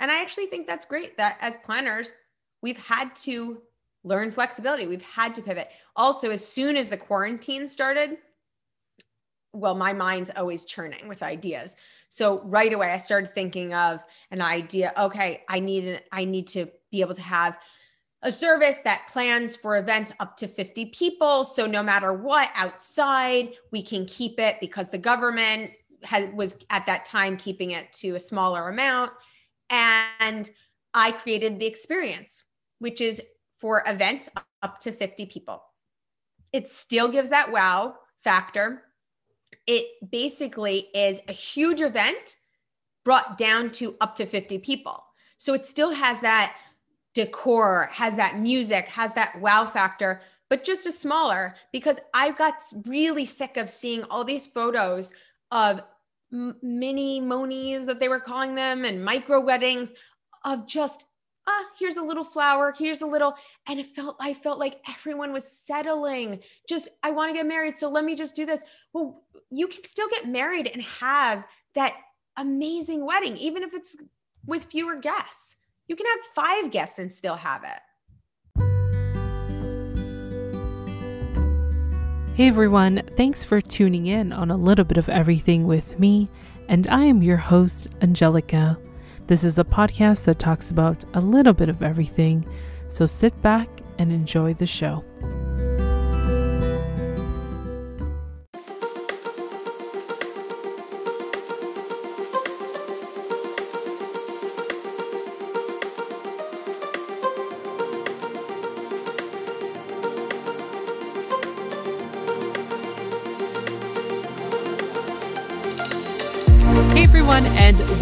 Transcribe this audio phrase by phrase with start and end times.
[0.00, 2.12] And I actually think that's great that as planners,
[2.62, 3.62] we've had to
[4.04, 4.86] learn flexibility.
[4.86, 5.70] We've had to pivot.
[5.96, 8.18] Also, as soon as the quarantine started,
[9.52, 11.74] well, my mind's always churning with ideas.
[12.08, 14.00] So right away, I started thinking of
[14.30, 14.92] an idea.
[14.96, 17.58] Okay, I need an, I need to be able to have
[18.22, 21.44] a service that plans for events up to 50 people.
[21.44, 25.70] So no matter what outside, we can keep it because the government
[26.02, 29.12] had, was at that time keeping it to a smaller amount.
[29.70, 30.48] And
[30.94, 32.44] I created the experience,
[32.78, 33.20] which is
[33.58, 34.28] for events
[34.62, 35.62] up to 50 people.
[36.52, 38.82] It still gives that wow factor.
[39.66, 42.36] It basically is a huge event
[43.04, 45.04] brought down to up to 50 people.
[45.38, 46.56] So it still has that
[47.14, 52.62] decor, has that music, has that wow factor, but just a smaller because I got
[52.86, 55.12] really sick of seeing all these photos
[55.50, 55.82] of
[56.32, 59.92] minimonies that they were calling them and micro weddings
[60.44, 61.06] of just
[61.46, 63.34] ah here's a little flower here's a little
[63.66, 66.40] and it felt i felt like everyone was settling.
[66.68, 68.62] Just i want to get married so let me just do this.
[68.92, 71.94] Well you can still get married and have that
[72.36, 73.96] amazing wedding even if it's
[74.46, 75.56] with fewer guests.
[75.86, 77.80] You can have five guests and still have it.
[82.38, 86.28] Hey everyone, thanks for tuning in on a little bit of everything with me,
[86.68, 88.78] and I am your host, Angelica.
[89.26, 92.48] This is a podcast that talks about a little bit of everything,
[92.90, 95.02] so sit back and enjoy the show.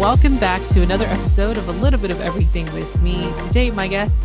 [0.07, 3.29] Welcome back to another episode of A Little Bit of Everything with me.
[3.47, 4.15] Today, my guest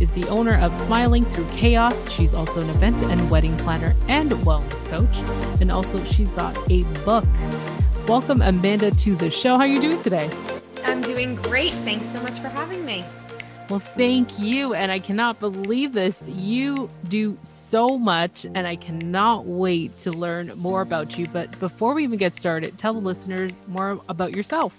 [0.00, 2.10] is the owner of Smiling Through Chaos.
[2.10, 6.82] She's also an event and wedding planner and wellness coach, and also she's got a
[7.04, 7.24] book.
[8.08, 9.54] Welcome, Amanda, to the show.
[9.54, 10.28] How are you doing today?
[10.82, 11.70] I'm doing great.
[11.70, 13.04] Thanks so much for having me.
[13.70, 14.74] Well, thank you.
[14.74, 16.28] And I cannot believe this.
[16.30, 21.28] You do so much, and I cannot wait to learn more about you.
[21.28, 24.74] But before we even get started, tell the listeners more about yourself.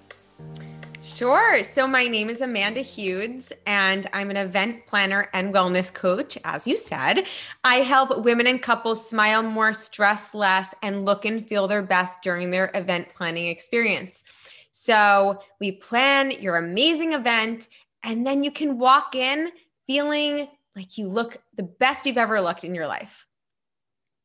[1.01, 1.63] Sure.
[1.63, 6.67] So, my name is Amanda Hudes, and I'm an event planner and wellness coach, as
[6.67, 7.25] you said.
[7.63, 12.21] I help women and couples smile more, stress less, and look and feel their best
[12.21, 14.23] during their event planning experience.
[14.71, 17.69] So, we plan your amazing event
[18.03, 19.51] and then you can walk in
[19.87, 23.25] feeling like you look the best you've ever looked in your life.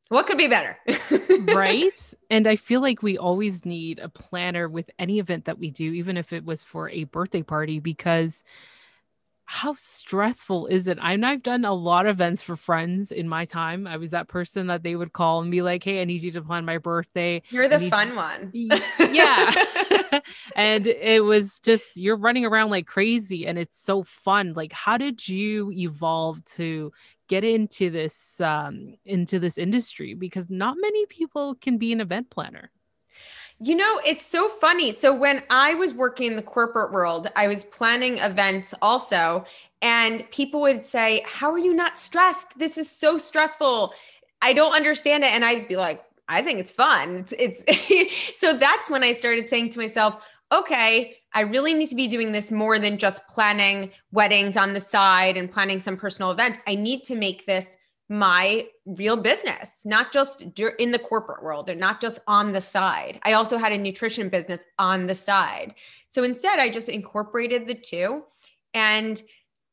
[0.09, 0.77] What could be better?
[1.55, 2.15] right.
[2.31, 5.93] And I feel like we always need a planner with any event that we do,
[5.93, 8.45] even if it was for a birthday party, because
[9.47, 10.99] how stressful is it?
[11.01, 13.87] I know I've done a lot of events for friends in my time.
[13.87, 16.31] I was that person that they would call and be like, "Hey, I need you
[16.33, 18.51] to plan my birthday." You're the fun you- one.
[19.13, 20.21] yeah.
[20.57, 24.55] and it was just you're running around like crazy and it's so fun.
[24.55, 26.93] Like how did you evolve to
[27.29, 32.31] get into this um into this industry because not many people can be an event
[32.31, 32.71] planner?
[33.61, 34.91] You know, it's so funny.
[34.93, 39.45] So when I was working in the corporate world, I was planning events also,
[39.81, 42.59] and people would say, "How are you not stressed?
[42.59, 43.95] This is so stressful.
[44.43, 48.57] I don't understand it." And I'd be like, "I think it's fun." It's, it's so
[48.57, 52.51] that's when I started saying to myself, "Okay, I really need to be doing this
[52.51, 56.61] more than just planning weddings on the side and planning some personal events.
[56.67, 57.77] I need to make this
[58.09, 60.43] my real business, not just
[60.79, 63.19] in the corporate world and not just on the side.
[63.25, 65.75] I also had a nutrition business on the side.
[66.09, 68.23] So instead, I just incorporated the two
[68.75, 69.21] and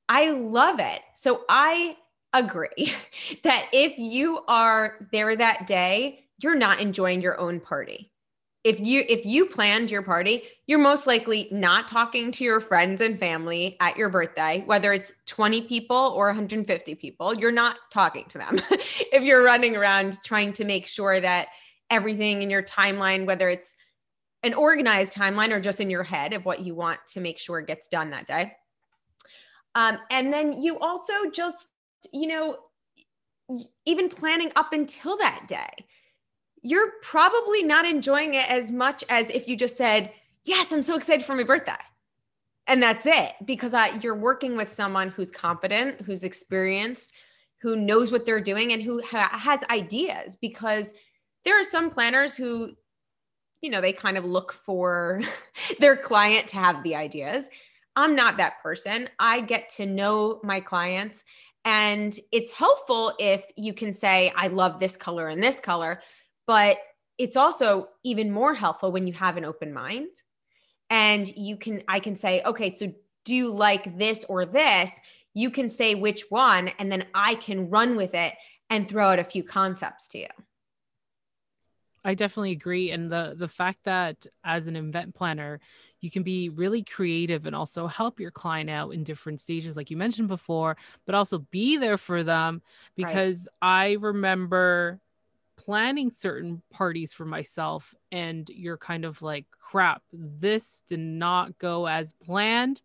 [0.09, 1.01] I love it.
[1.13, 1.97] So I
[2.33, 2.93] agree
[3.43, 8.10] that if you are there that day, you're not enjoying your own party
[8.63, 13.01] if you if you planned your party you're most likely not talking to your friends
[13.01, 18.25] and family at your birthday whether it's 20 people or 150 people you're not talking
[18.29, 18.59] to them.
[19.13, 21.47] If you're running around trying to make sure that
[21.89, 23.75] everything in your timeline whether it's
[24.43, 27.61] an organized timeline or just in your head of what you want to make sure
[27.61, 28.53] gets done that day.
[29.75, 31.69] Um, and then you also just
[32.11, 32.57] you know
[33.85, 35.85] even planning up until that day
[36.61, 40.11] you're probably not enjoying it as much as if you just said,
[40.43, 41.73] Yes, I'm so excited for my birthday.
[42.65, 47.13] And that's it, because uh, you're working with someone who's competent, who's experienced,
[47.61, 50.35] who knows what they're doing, and who ha- has ideas.
[50.35, 50.93] Because
[51.45, 52.71] there are some planners who,
[53.61, 55.21] you know, they kind of look for
[55.79, 57.49] their client to have the ideas.
[57.95, 59.09] I'm not that person.
[59.19, 61.23] I get to know my clients.
[61.65, 66.01] And it's helpful if you can say, I love this color and this color.
[66.47, 66.77] But
[67.17, 70.09] it's also even more helpful when you have an open mind
[70.89, 72.93] and you can, I can say, okay, so
[73.25, 74.99] do you like this or this?
[75.33, 78.33] You can say which one, and then I can run with it
[78.69, 80.27] and throw out a few concepts to you.
[82.03, 82.91] I definitely agree.
[82.91, 85.59] And the the fact that as an event planner,
[85.99, 89.91] you can be really creative and also help your client out in different stages, like
[89.91, 92.61] you mentioned before, but also be there for them.
[92.95, 93.69] Because right.
[93.69, 94.99] I remember
[95.61, 101.87] planning certain parties for myself, and you're kind of like, crap, this did not go
[101.87, 102.81] as planned.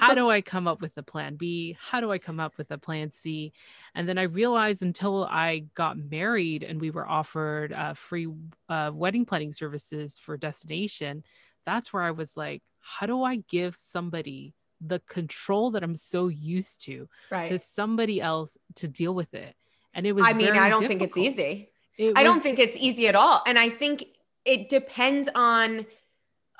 [0.00, 1.76] How do I come up with a plan B?
[1.80, 3.52] How do I come up with a plan C?
[3.94, 8.28] And then I realized until I got married and we were offered uh, free
[8.68, 11.22] uh, wedding planning services for destination,
[11.64, 16.28] that's where I was like, how do I give somebody the control that I'm so
[16.28, 17.48] used to right.
[17.48, 19.54] to somebody else to deal with it?
[19.94, 20.88] And it was, I mean, I don't difficult.
[20.88, 21.70] think it's easy.
[21.98, 23.42] It I don't think it's easy at all.
[23.46, 24.04] And I think
[24.44, 25.86] it depends on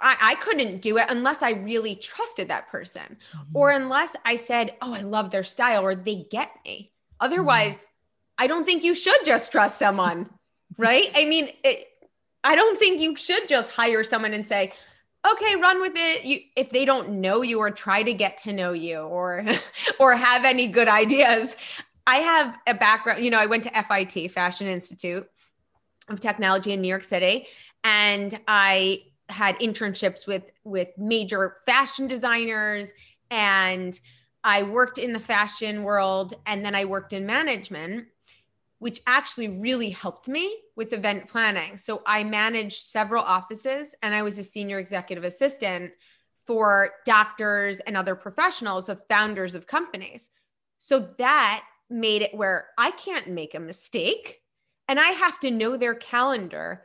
[0.01, 3.57] I, I couldn't do it unless I really trusted that person mm-hmm.
[3.57, 6.93] or unless I said, Oh, I love their style or they get me.
[7.21, 8.45] Otherwise, mm-hmm.
[8.45, 10.29] I don't think you should just trust someone,
[10.77, 11.11] right?
[11.15, 11.89] I mean, it,
[12.45, 14.73] I don't think you should just hire someone and say,
[15.33, 16.25] okay, run with it.
[16.25, 19.45] You, if they don't know you or try to get to know you or,
[19.99, 21.57] or have any good ideas.
[22.07, 25.29] I have a background, you know, I went to FIT, Fashion Institute
[26.09, 27.47] of Technology in New York City,
[27.83, 32.93] and I had internships with with major fashion designers
[33.31, 33.99] and
[34.45, 38.07] I worked in the fashion world and then I worked in management
[38.79, 41.79] which actually really helped me with event planning.
[41.79, 45.93] So I managed several offices and I was a senior executive assistant
[46.47, 50.31] for doctors and other professionals the founders of companies.
[50.79, 54.41] So that made it where I can't make a mistake
[54.89, 56.85] and I have to know their calendar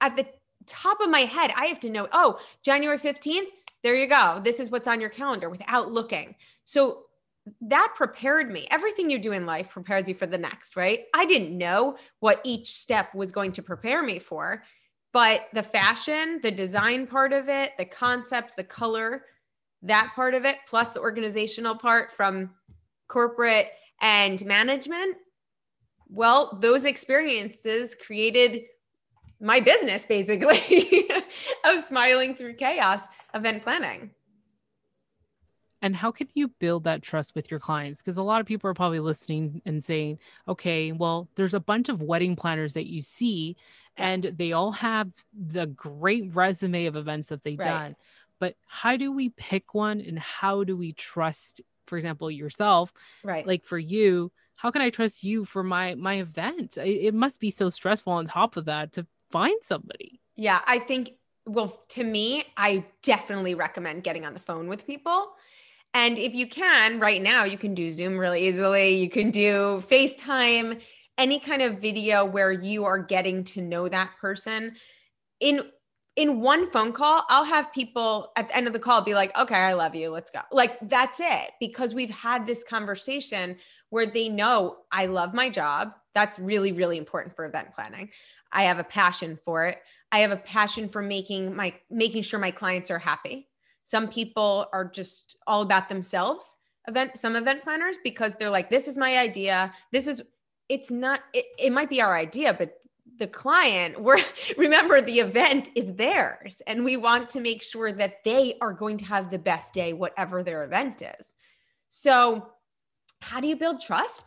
[0.00, 0.26] at the
[0.66, 3.46] top of my head, I have to know, oh, January 15th,
[3.82, 4.40] there you go.
[4.44, 6.34] This is what's on your calendar without looking.
[6.64, 7.04] So
[7.62, 8.68] that prepared me.
[8.70, 11.06] Everything you do in life prepares you for the next, right?
[11.14, 14.62] I didn't know what each step was going to prepare me for,
[15.12, 19.24] but the fashion, the design part of it, the concepts, the color,
[19.82, 22.50] that part of it, plus the organizational part from
[23.08, 25.16] corporate and management,
[26.10, 28.64] well, those experiences created
[29.40, 31.08] my business basically
[31.64, 33.00] of smiling through chaos
[33.34, 34.10] event planning
[35.82, 38.70] and how can you build that trust with your clients because a lot of people
[38.70, 43.02] are probably listening and saying okay well there's a bunch of wedding planners that you
[43.02, 43.56] see
[43.98, 44.04] yes.
[44.06, 47.66] and they all have the great resume of events that they've right.
[47.66, 47.96] done
[48.38, 52.92] but how do we pick one and how do we trust for example yourself
[53.24, 57.40] right like for you how can i trust you for my my event it must
[57.40, 60.20] be so stressful on top of that to find somebody.
[60.36, 61.14] Yeah, I think,
[61.46, 65.32] well, to me, I definitely recommend getting on the phone with people.
[65.94, 68.96] And if you can, right now, you can do Zoom really easily.
[68.96, 70.80] You can do FaceTime,
[71.18, 74.76] any kind of video where you are getting to know that person.
[75.40, 75.62] In
[76.16, 79.36] in one phone call, I'll have people at the end of the call be like,
[79.36, 80.10] okay, I love you.
[80.10, 80.40] Let's go.
[80.50, 81.52] Like, that's it.
[81.58, 83.56] Because we've had this conversation
[83.88, 85.92] where they know I love my job.
[86.14, 88.10] That's really, really important for event planning.
[88.52, 89.78] I have a passion for it.
[90.10, 93.48] I have a passion for making my making sure my clients are happy.
[93.84, 96.56] Some people are just all about themselves.
[96.86, 99.72] Event some event planners because they're like this is my idea.
[99.90, 100.20] This is
[100.68, 102.74] it's not it, it might be our idea but
[103.18, 104.18] the client we're
[104.56, 108.96] remember the event is theirs and we want to make sure that they are going
[108.96, 111.34] to have the best day whatever their event is.
[111.88, 112.48] So
[113.20, 114.24] how do you build trust?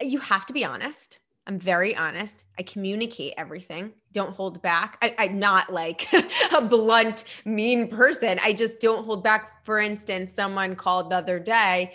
[0.00, 2.44] You have to be honest I'm very honest.
[2.58, 3.92] I communicate everything.
[4.12, 4.98] Don't hold back.
[5.00, 6.06] I, am not like
[6.54, 8.38] a blunt, mean person.
[8.42, 9.64] I just don't hold back.
[9.64, 11.94] For instance, someone called the other day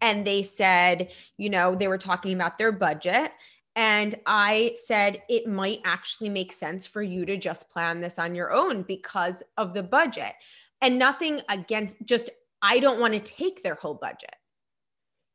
[0.00, 3.32] and they said, you know, they were talking about their budget.
[3.76, 8.34] And I said, it might actually make sense for you to just plan this on
[8.34, 10.32] your own because of the budget.
[10.80, 12.30] And nothing against, just,
[12.62, 14.34] I don't want to take their whole budget.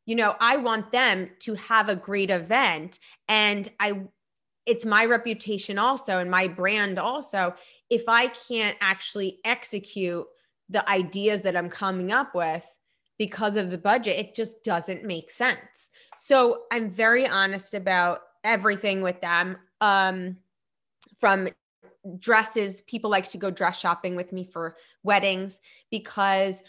[0.07, 4.01] You know i want them to have a great event and i
[4.65, 7.53] it's my reputation also and my brand also.
[7.89, 10.25] If i can't actually execute
[10.69, 12.65] the ideas that i'm coming up with
[13.19, 15.91] because of the budget it just doesn't make sense.
[16.17, 20.37] So i'm very honest about everything with them um
[21.19, 21.47] from
[22.19, 25.59] dresses people like to go dress shopping with me for weddings
[25.91, 26.63] because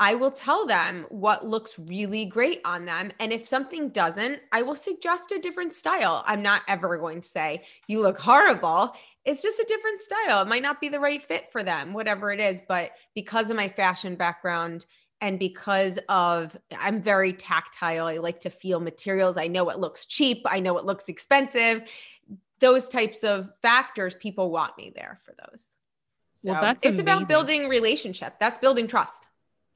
[0.00, 3.10] I will tell them what looks really great on them.
[3.18, 6.22] And if something doesn't, I will suggest a different style.
[6.24, 8.92] I'm not ever going to say, you look horrible.
[9.24, 10.40] It's just a different style.
[10.42, 12.62] It might not be the right fit for them, whatever it is.
[12.68, 14.86] But because of my fashion background
[15.20, 19.36] and because of I'm very tactile, I like to feel materials.
[19.36, 21.82] I know it looks cheap, I know it looks expensive.
[22.60, 25.76] Those types of factors, people want me there for those.
[26.34, 27.02] So well, that's it's amazing.
[27.02, 28.34] about building relationship.
[28.40, 29.26] That's building trust.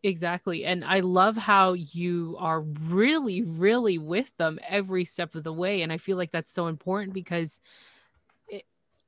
[0.04, 0.64] Exactly.
[0.64, 5.82] And I love how you are really, really with them every step of the way.
[5.82, 7.60] And I feel like that's so important because,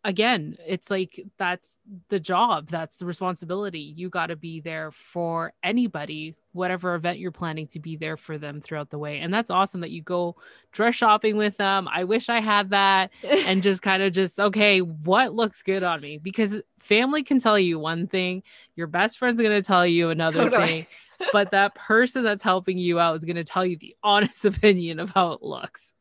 [0.04, 1.78] again, it's like that's
[2.10, 3.80] the job, that's the responsibility.
[3.96, 8.36] You got to be there for anybody, whatever event you're planning to be there for
[8.36, 9.18] them throughout the way.
[9.18, 10.36] And that's awesome that you go
[10.72, 11.88] dress shopping with them.
[11.90, 13.10] I wish I had that.
[13.46, 16.18] and just kind of just, okay, what looks good on me?
[16.18, 18.42] Because family can tell you one thing,
[18.76, 20.66] your best friend's going to tell you another totally.
[20.66, 20.86] thing,
[21.32, 25.00] but that person that's helping you out is going to tell you the honest opinion
[25.00, 25.94] of how it looks.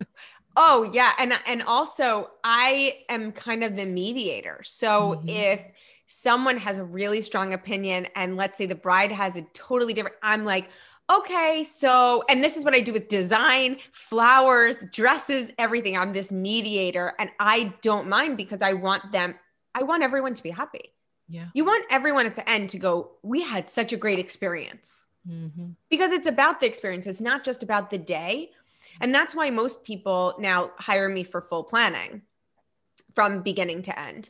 [0.55, 4.61] Oh, yeah, and and also I am kind of the mediator.
[4.63, 5.29] So mm-hmm.
[5.29, 5.61] if
[6.05, 10.17] someone has a really strong opinion and let's say the bride has a totally different
[10.21, 10.69] I'm like
[11.09, 15.97] okay, so, and this is what I do with design, flowers, dresses, everything.
[15.97, 19.35] I'm this mediator and I don't mind because I want them
[19.75, 20.93] I want everyone to be happy.
[21.27, 21.47] Yeah.
[21.53, 25.05] You want everyone at the end to go, we had such a great experience.
[25.27, 25.69] Mm-hmm.
[25.89, 27.07] Because it's about the experience.
[27.07, 28.51] It's not just about the day.
[29.01, 32.21] And that's why most people now hire me for full planning
[33.15, 34.29] from beginning to end.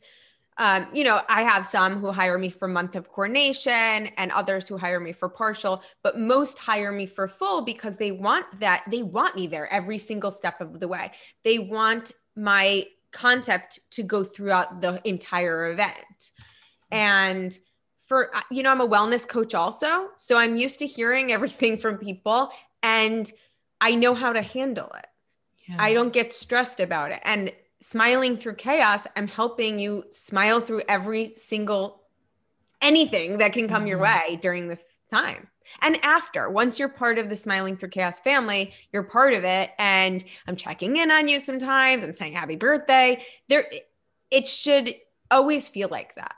[0.58, 4.68] Um, you know, I have some who hire me for month of coordination and others
[4.68, 8.84] who hire me for partial, but most hire me for full because they want that,
[8.90, 11.12] they want me there every single step of the way.
[11.44, 16.32] They want my concept to go throughout the entire event.
[16.92, 17.58] And
[18.08, 20.10] for, uh, you know, I'm a wellness coach also.
[20.18, 22.52] So I'm used to hearing everything from people
[22.84, 23.32] and
[23.84, 25.08] I know how to handle it.
[25.68, 25.76] Yeah.
[25.78, 27.20] I don't get stressed about it.
[27.24, 32.02] And smiling through chaos, I'm helping you smile through every single
[32.82, 33.88] anything that can come mm-hmm.
[33.88, 35.48] your way during this time
[35.82, 39.72] and after once you're part of the smiling through chaos family you're part of it
[39.80, 43.72] and i'm checking in on you sometimes i'm saying happy birthday there
[44.30, 44.94] it should
[45.32, 46.36] always feel like that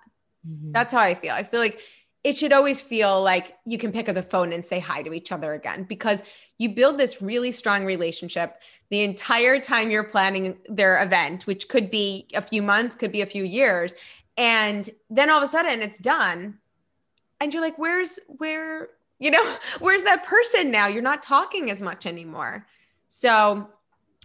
[0.47, 0.71] mm-hmm.
[0.71, 1.79] that's how i feel i feel like
[2.25, 5.13] it should always feel like you can pick up the phone and say hi to
[5.13, 6.23] each other again because
[6.57, 11.89] you build this really strong relationship the entire time you're planning their event which could
[11.91, 13.93] be a few months could be a few years
[14.37, 16.57] and then all of a sudden it's done
[17.39, 18.89] and you're like where's where
[19.19, 20.87] you know, where's that person now?
[20.87, 22.67] You're not talking as much anymore.
[23.07, 23.69] So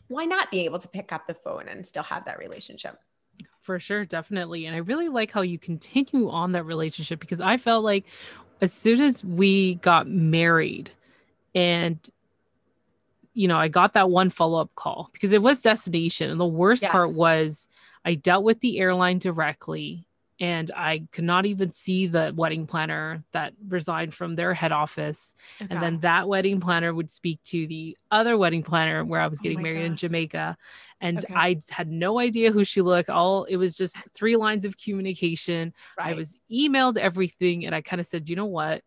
[0.08, 2.98] why not be able to pick up the phone and still have that relationship?
[3.70, 4.66] For sure, definitely.
[4.66, 8.04] And I really like how you continue on that relationship because I felt like
[8.60, 10.90] as soon as we got married
[11.54, 11.96] and
[13.32, 16.32] you know, I got that one follow up call because it was destination.
[16.32, 16.90] And the worst yes.
[16.90, 17.68] part was
[18.04, 20.04] I dealt with the airline directly
[20.40, 25.34] and I could not even see the wedding planner that resigned from their head office.
[25.60, 25.72] Okay.
[25.72, 29.40] And then that wedding planner would speak to the other wedding planner where I was
[29.40, 29.86] oh getting oh married gosh.
[29.86, 30.56] in Jamaica.
[31.02, 31.34] And okay.
[31.34, 33.10] I had no idea who she looked.
[33.10, 35.74] All it was just three lines of communication.
[35.98, 36.14] Right.
[36.14, 37.66] I was emailed everything.
[37.66, 38.82] And I kind of said, you know what?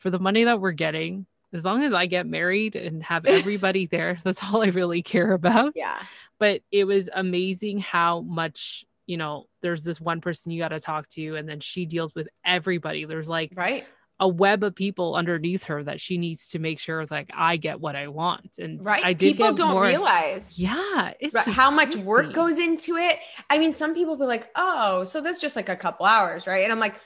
[0.00, 3.86] For the money that we're getting, as long as I get married and have everybody
[3.86, 5.72] there, that's all I really care about.
[5.74, 5.98] Yeah.
[6.38, 10.78] But it was amazing how much you know, there's this one person you got to
[10.78, 13.04] talk to, and then she deals with everybody.
[13.04, 13.84] There's like right
[14.20, 17.80] a web of people underneath her that she needs to make sure like I get
[17.80, 18.58] what I want.
[18.58, 21.96] And right, I did people don't more, realize, yeah, it's right, how crazy.
[21.98, 23.18] much work goes into it.
[23.48, 26.62] I mean, some people be like, "Oh, so that's just like a couple hours, right?"
[26.62, 27.00] And I'm like,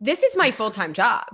[0.00, 1.26] "This is my full time job.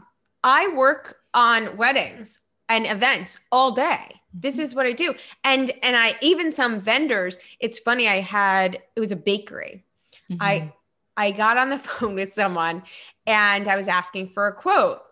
[0.43, 4.21] I work on weddings and events all day.
[4.33, 5.15] This is what I do."
[5.45, 7.37] And and I even some vendors.
[7.61, 8.09] It's funny.
[8.09, 9.86] I had it was a bakery
[10.31, 10.43] Mm-hmm.
[10.43, 10.73] I
[11.17, 12.83] I got on the phone with someone
[13.27, 15.03] and I was asking for a quote.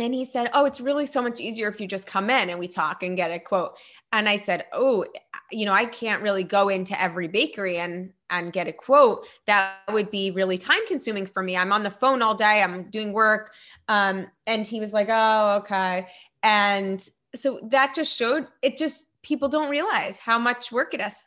[0.00, 2.58] And he said, Oh, it's really so much easier if you just come in and
[2.58, 3.76] we talk and get a quote.
[4.12, 5.04] And I said, Oh,
[5.50, 9.26] you know, I can't really go into every bakery and and get a quote.
[9.46, 11.56] That would be really time consuming for me.
[11.56, 13.52] I'm on the phone all day, I'm doing work.
[13.88, 16.06] Um, and he was like, Oh, okay.
[16.44, 21.24] And so that just showed it just people don't realize how much work it is.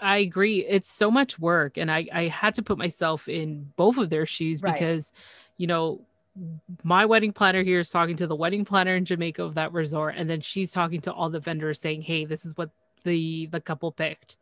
[0.00, 0.64] I agree.
[0.64, 1.76] It's so much work.
[1.76, 4.72] And I, I had to put myself in both of their shoes right.
[4.72, 5.12] because,
[5.56, 6.06] you know,
[6.82, 10.14] my wedding planner here is talking to the wedding planner in Jamaica of that resort.
[10.16, 12.70] And then she's talking to all the vendors saying, Hey, this is what
[13.04, 14.36] the the couple picked.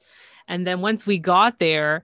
[0.49, 2.03] And then once we got there,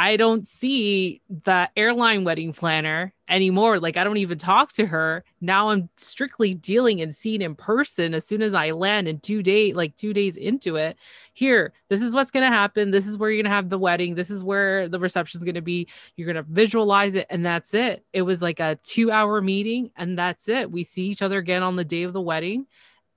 [0.00, 3.78] I don't see the airline wedding planner anymore.
[3.78, 5.24] Like I don't even talk to her.
[5.42, 9.42] Now I'm strictly dealing and seeing in person as soon as I land and two
[9.42, 10.96] days, like two days into it.
[11.34, 12.90] Here, this is what's gonna happen.
[12.90, 14.14] This is where you're gonna have the wedding.
[14.14, 15.86] This is where the reception is gonna be.
[16.16, 18.02] You're gonna visualize it, and that's it.
[18.14, 20.70] It was like a two-hour meeting, and that's it.
[20.70, 22.68] We see each other again on the day of the wedding,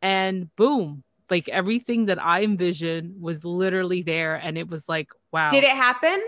[0.02, 1.06] and boom.
[1.30, 5.48] Like everything that I envisioned was literally there, and it was like, wow.
[5.50, 6.22] Did it happen?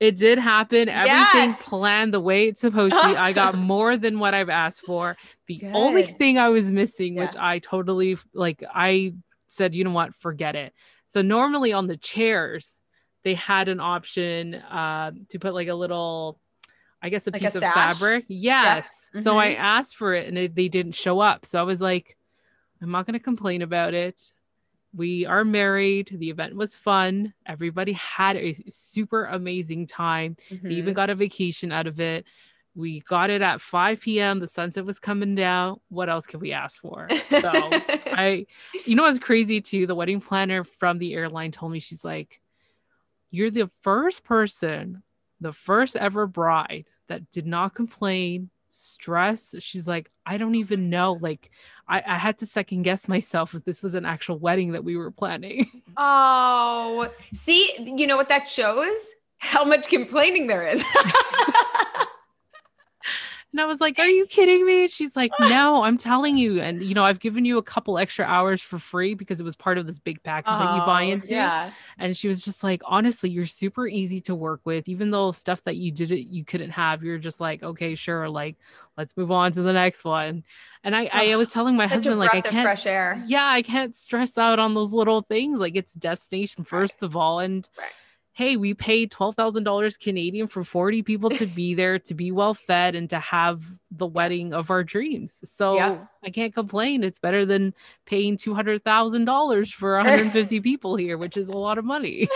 [0.00, 0.88] It did happen.
[0.88, 1.62] Everything Yes.
[1.68, 3.16] planned the way it's supposed to be.
[3.16, 5.16] I got more than what I've asked for.
[5.46, 7.24] The only thing I was missing, Yeah.
[7.24, 9.14] which I totally like, I
[9.48, 10.72] said, you know what, forget it.
[11.06, 12.80] So normally on the chairs,
[13.24, 16.38] they had an option uh, to put like a little,
[17.02, 18.24] I guess, a Like a piece of fabric.
[18.28, 18.88] Yes.
[19.22, 19.58] So I Mhm.
[19.58, 21.44] asked for it and it, they didn't show up.
[21.44, 22.16] So I was like,
[22.80, 24.32] I'm not going to complain about it.
[24.94, 26.10] We are married.
[26.12, 27.34] The event was fun.
[27.46, 30.36] Everybody had a super amazing time.
[30.50, 30.92] We even mm-hmm.
[30.92, 32.24] got a vacation out of it.
[32.74, 34.38] We got it at 5 p.m.
[34.38, 35.80] The sunset was coming down.
[35.88, 37.08] What else can we ask for?
[37.28, 38.46] So I,
[38.86, 39.86] you know, what's crazy too?
[39.86, 42.40] The wedding planner from the airline told me, she's like,
[43.30, 45.02] You're the first person,
[45.40, 49.54] the first ever bride that did not complain, stress.
[49.58, 51.18] She's like, I don't even know.
[51.20, 51.50] Like,
[51.88, 54.96] I, I had to second guess myself if this was an actual wedding that we
[54.96, 55.82] were planning.
[55.96, 58.98] oh, see, you know what that shows?
[59.38, 60.82] How much complaining there is.
[63.52, 64.82] And I was like, Are you kidding me?
[64.82, 66.60] And she's like, No, I'm telling you.
[66.60, 69.56] And, you know, I've given you a couple extra hours for free because it was
[69.56, 71.34] part of this big package that you buy Oh, into.
[71.34, 71.70] Yeah.
[71.98, 74.88] And she was just like, Honestly, you're super easy to work with.
[74.88, 78.28] Even though stuff that you didn't, you couldn't have, you're just like, Okay, sure.
[78.28, 78.56] Like,
[78.96, 80.44] let's move on to the next one.
[80.84, 83.22] And I, I was telling my Such husband, like, I can't, fresh air.
[83.26, 85.58] yeah, I can't stress out on those little things.
[85.58, 87.40] Like, it's destination, first of all.
[87.40, 87.88] And, Right.
[88.38, 92.94] Hey, we paid $12,000 Canadian for 40 people to be there, to be well fed,
[92.94, 95.40] and to have the wedding of our dreams.
[95.42, 96.08] So Yep.
[96.24, 97.02] I can't complain.
[97.02, 97.74] It's better than
[98.06, 102.28] paying $200,000 for 150 people here, which is a lot of money.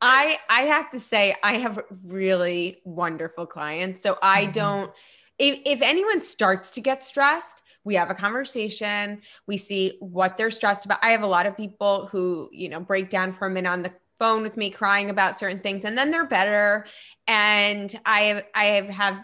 [0.00, 4.02] I I have to say I have really wonderful clients.
[4.02, 4.52] So I Mhm.
[4.52, 4.90] don't
[5.38, 10.50] if if anyone starts to get stressed, we have a conversation, we see what they're
[10.50, 10.98] stressed about.
[11.02, 13.82] I have a lot of people who, you know, break down for a minute on
[13.82, 16.86] the phone with me crying about certain things and then they're better
[17.26, 19.16] and I have I have have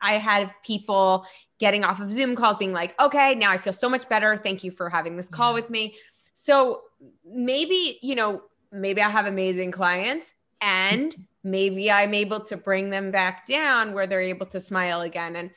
[0.00, 1.26] I had people
[1.58, 4.36] getting off of Zoom calls being like, "Okay, now I feel so much better.
[4.36, 5.60] Thank you for having this call Yeah.
[5.60, 5.96] with me."
[6.34, 6.82] So
[7.24, 13.10] maybe, you know, maybe I have amazing clients and maybe I'm able to bring them
[13.10, 15.34] back down where they're able to smile again.
[15.36, 15.50] And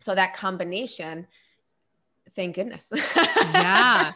[0.00, 1.26] so that combination,
[2.34, 2.92] thank goodness.
[3.54, 4.12] Yeah.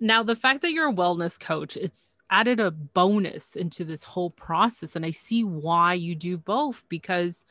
[0.00, 4.30] Now, the fact that you're a wellness coach, it's added a bonus into this whole
[4.30, 4.96] process.
[4.96, 7.44] And I see why you do both because,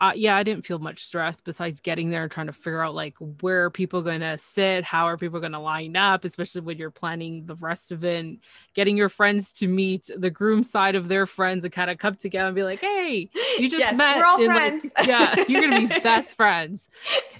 [0.00, 2.94] uh, yeah, I didn't feel much stress besides getting there and trying to figure out
[2.94, 6.62] like where are people going to sit, how are people going to line up, especially
[6.62, 8.38] when you're planning the rest of it, and
[8.74, 12.16] getting your friends to meet the groom side of their friends and kind of come
[12.16, 14.16] together and be like, hey, you just Yes, met.
[14.16, 14.86] we're all in, like- friends.
[15.06, 16.88] yeah, you're going to be best friends.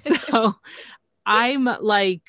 [0.00, 0.54] So
[1.26, 2.22] I'm like,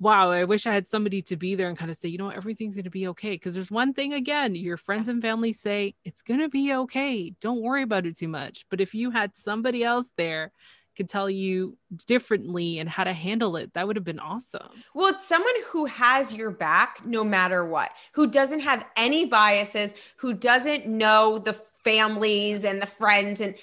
[0.00, 2.28] wow, I wish I had somebody to be there and kind of say, you know,
[2.28, 3.32] everything's going to be okay.
[3.32, 7.30] Because there's one thing again, your friends and family say, it's going to be okay.
[7.40, 8.64] Don't worry about it too much.
[8.70, 10.52] But if you had somebody else there
[10.96, 14.68] could tell you differently and how to handle it, that would have been awesome.
[14.94, 19.92] Well, it's someone who has your back no matter what, who doesn't have any biases,
[20.16, 21.52] who doesn't know the
[21.84, 23.54] families and the friends, and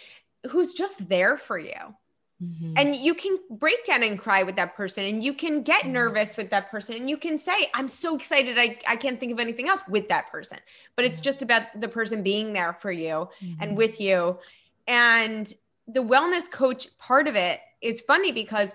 [0.49, 1.73] who's just there for you.
[2.45, 2.73] Mhm.
[2.77, 5.91] And you can break down and cry with that person, and you can get Mhm.
[5.91, 9.31] nervous with that person, and you can say, I'm so excited, I, I can't think
[9.31, 10.59] of anything else with that person.
[10.95, 11.23] But it's Yeah.
[11.23, 13.29] just about the person being there for you
[13.59, 14.39] and with you.
[14.87, 15.51] And
[15.87, 18.73] the wellness coach part of it is funny because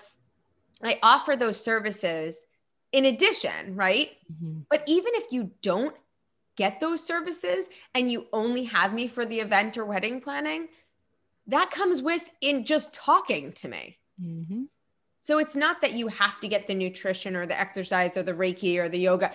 [0.83, 2.47] I offer those services
[2.93, 4.17] in addition, right?
[4.33, 4.65] Mhm.
[4.69, 5.95] But even if you don't
[6.57, 10.69] get those services and you only have me for the event or wedding planning,
[11.51, 13.99] that comes with in just talking to me.
[14.21, 14.69] Mhm.
[15.21, 18.33] So it's not that you have to get the nutrition or the exercise or the
[18.33, 19.33] Reiki or the yoga.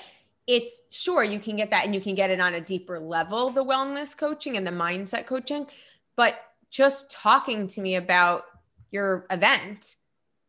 [0.47, 3.49] It's sure you can get that and you can get it on a deeper level,
[3.49, 5.67] the wellness coaching and the mindset coaching.
[6.15, 6.35] But
[6.69, 8.45] just talking to me about
[8.91, 9.95] your event,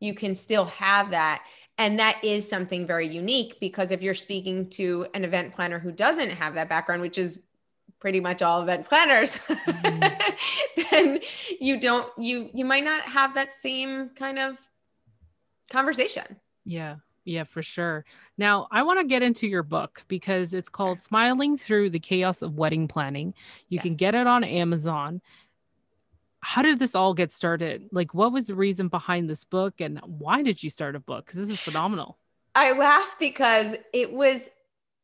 [0.00, 1.42] you can still have that.
[1.79, 5.92] And that is something very unique because if you're speaking to an event planner who
[5.92, 7.40] doesn't have that background, which is
[8.07, 10.85] pretty much all event planners, mm-hmm.
[10.92, 11.19] then
[11.61, 14.57] you don't, you, you might not have that same kind of
[15.73, 16.37] conversation.
[16.64, 16.99] Yeah.
[17.25, 18.05] Yeah, for sure.
[18.38, 22.42] Now, I want to get into your book because it's called Smiling Through the Chaos
[22.42, 23.35] of Wedding Planning.
[23.69, 23.83] You yes.
[23.83, 25.21] can get it on Amazon.
[26.38, 27.88] How did this all get started?
[27.90, 31.27] Like, what was the reason behind this book and why did you start a book?
[31.27, 32.19] Because this is phenomenal.
[32.55, 34.45] I laugh because it was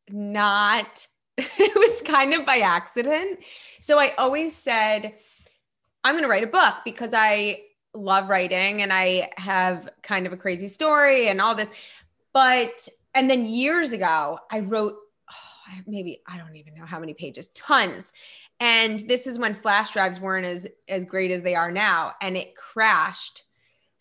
[0.09, 3.41] not, it was kind of by accident.
[3.81, 5.15] So I always said,
[6.05, 7.63] I'm going to write a book because I
[7.95, 11.69] love writing and I have kind of a crazy story and all this.
[12.33, 14.97] But, and then years ago, I wrote
[15.31, 18.13] oh, maybe, I don't even know how many pages, tons.
[18.61, 22.13] And this is when flash drives weren't as, as great as they are now.
[22.21, 23.45] And it crashed.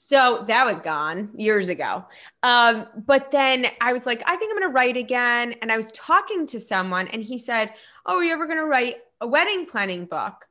[0.04, 2.04] So that was gone years ago.
[2.42, 5.54] Um, but then I was like, I think I'm going to write again.
[5.62, 7.72] And I was talking to someone and he said,
[8.08, 10.48] Oh, are you ever going to write a wedding planning book?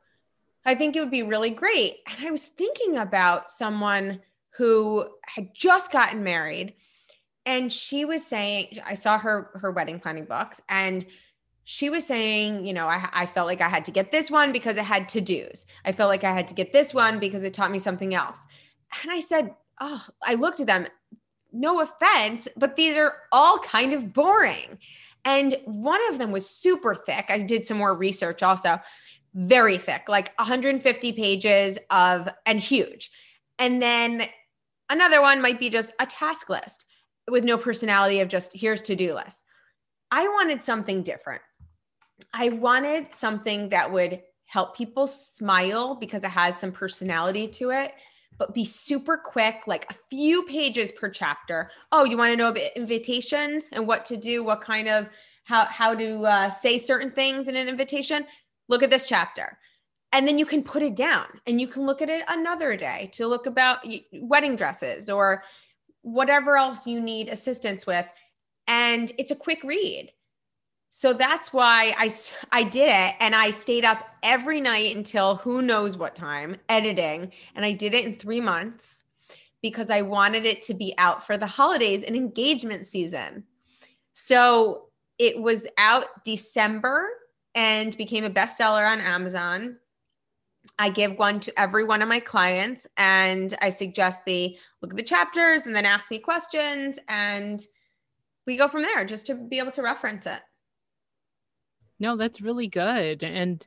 [0.65, 1.97] I think it would be really great.
[2.07, 6.75] And I was thinking about someone who had just gotten married
[7.47, 11.07] and she was saying i saw her her wedding planning books and
[11.65, 14.53] she was saying you know I, I felt like i had to get this one
[14.53, 17.43] because it had to do's i felt like i had to get this one because
[17.43, 18.45] it taught me something else
[19.03, 20.87] and i said oh i looked at them
[21.53, 24.79] no offense but these are all kind of boring.
[25.25, 27.27] And one of them was super thick.
[27.29, 28.81] I did some more research also.
[29.35, 33.11] Very thick like 150 pages of and huge.
[33.59, 34.27] And then
[34.89, 36.87] another one might be just a task list
[37.31, 39.45] with no personality of just here's to do list.
[40.11, 41.43] I wanted something different.
[42.33, 47.93] I wanted something that would help people smile because it has some personality to it,
[48.41, 51.71] but be super quick, like a few pages per chapter.
[51.93, 55.09] Oh, you want to know about invitations and what to do, what kind of
[55.45, 58.25] how how to uh, say certain things in an invitation?
[58.69, 59.59] Look at this chapter.
[60.13, 63.11] And then you can put it down and you can look at it another day
[63.13, 65.45] to look about wedding dresses or
[66.01, 68.07] whatever else you need assistance with.
[68.67, 70.11] And it's a quick read.
[70.91, 72.11] So that's why I,
[72.51, 73.15] I did it.
[73.21, 77.33] And I stayed up every night until who knows what time editing.
[77.55, 79.05] And I did it in three months
[79.63, 83.45] because I wanted it to be out for the holidays and engagement season.
[84.15, 84.87] So
[85.19, 87.09] it was out December
[87.55, 89.77] and became a bestseller on Amazon.
[90.79, 94.97] I give one to every one of my clients and I suggest they look at
[94.97, 97.65] the chapters and then ask me questions and
[98.47, 100.41] we go from there just to be able to reference it.
[102.01, 103.23] No, that's really good.
[103.23, 103.65] And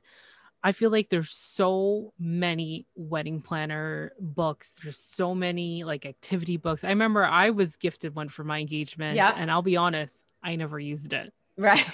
[0.63, 4.73] I feel like there's so many wedding planner books.
[4.81, 6.83] There's so many like activity books.
[6.83, 9.35] I remember I was gifted one for my engagement yep.
[9.37, 11.33] and I'll be honest, I never used it.
[11.57, 11.85] Right.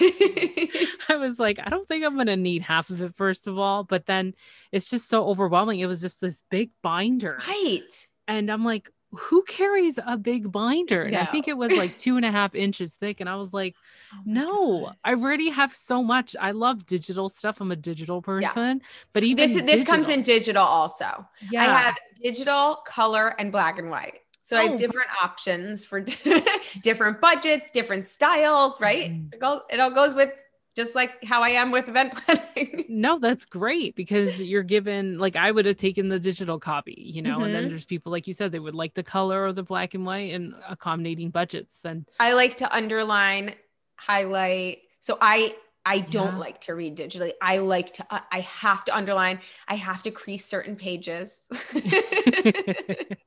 [1.10, 3.58] I was like, I don't think I'm going to need half of it, first of
[3.58, 3.84] all.
[3.84, 4.36] But then
[4.72, 5.80] it's just so overwhelming.
[5.80, 7.40] It was just this big binder.
[7.48, 8.08] Right.
[8.28, 11.04] And I'm like, who carries a big binder?
[11.04, 11.20] And no.
[11.20, 13.20] I think it was like two and a half inches thick.
[13.20, 13.76] And I was like,
[14.14, 14.96] oh no, gosh.
[15.04, 16.36] I already have so much.
[16.40, 17.60] I love digital stuff.
[17.62, 18.88] I'm a digital person, yeah.
[19.14, 21.28] but even this, digital, this comes in digital also.
[21.52, 21.62] Yeah.
[21.62, 24.20] I have digital, color, and black and white.
[24.42, 24.60] So oh.
[24.60, 24.78] I have oh.
[24.78, 26.02] different options for
[26.82, 29.12] different budgets, different styles, right?
[29.12, 29.34] Mm.
[29.34, 30.32] It, all, it all goes with
[30.80, 32.86] just like how I am with event planning.
[32.88, 37.22] no, that's great because you're given like I would have taken the digital copy, you
[37.22, 37.44] know, mm-hmm.
[37.44, 37.72] and then mm-hmm.
[37.72, 40.34] there's people like you said they would like the color or the black and white
[40.34, 43.56] and accommodating budgets and I like to underline,
[43.98, 44.80] highlight.
[45.02, 46.40] So I I don't yeah.
[46.40, 47.34] like to read digitally.
[47.42, 51.46] I like to uh, I have to underline, I have to crease certain pages.
[51.76, 53.18] it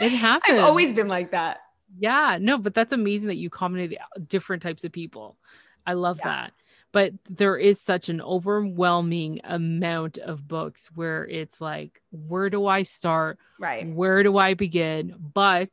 [0.00, 0.58] happens.
[0.58, 1.60] I've always been like that.
[1.98, 3.96] Yeah, no, but that's amazing that you accommodate
[4.28, 5.38] different types of people.
[5.86, 6.28] I love yeah.
[6.28, 6.52] that.
[6.92, 12.82] But there is such an overwhelming amount of books where it's like, where do I
[12.82, 13.38] start?
[13.58, 13.88] Right.
[13.88, 15.14] Where do I begin?
[15.18, 15.70] But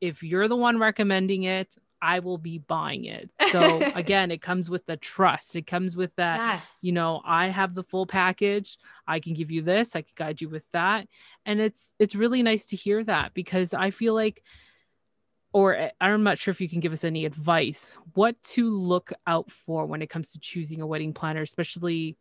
[0.00, 3.30] if you're the one recommending it, I will be buying it.
[3.52, 5.54] So again, it comes with the trust.
[5.54, 6.78] It comes with that, yes.
[6.82, 8.76] you know, I have the full package.
[9.06, 11.06] I can give you this, I can guide you with that.
[11.46, 14.42] And it's it's really nice to hear that because I feel like
[15.52, 19.12] or eh, I'm not sure if you can give us any advice what to look
[19.26, 22.16] out for when it comes to choosing a wedding planner, especially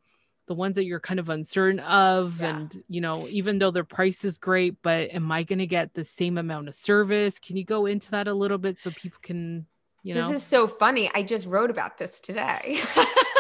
[0.48, 2.50] the ones that you're kind of uncertain of yeah.
[2.50, 5.94] and you know even though their price is great but am i going to get
[5.94, 7.39] the same amount of service?
[7.39, 9.65] Can you go into that a little bit so people can
[10.04, 10.22] you know?
[10.22, 11.12] this is so funny.
[11.13, 12.80] I just wrote about this today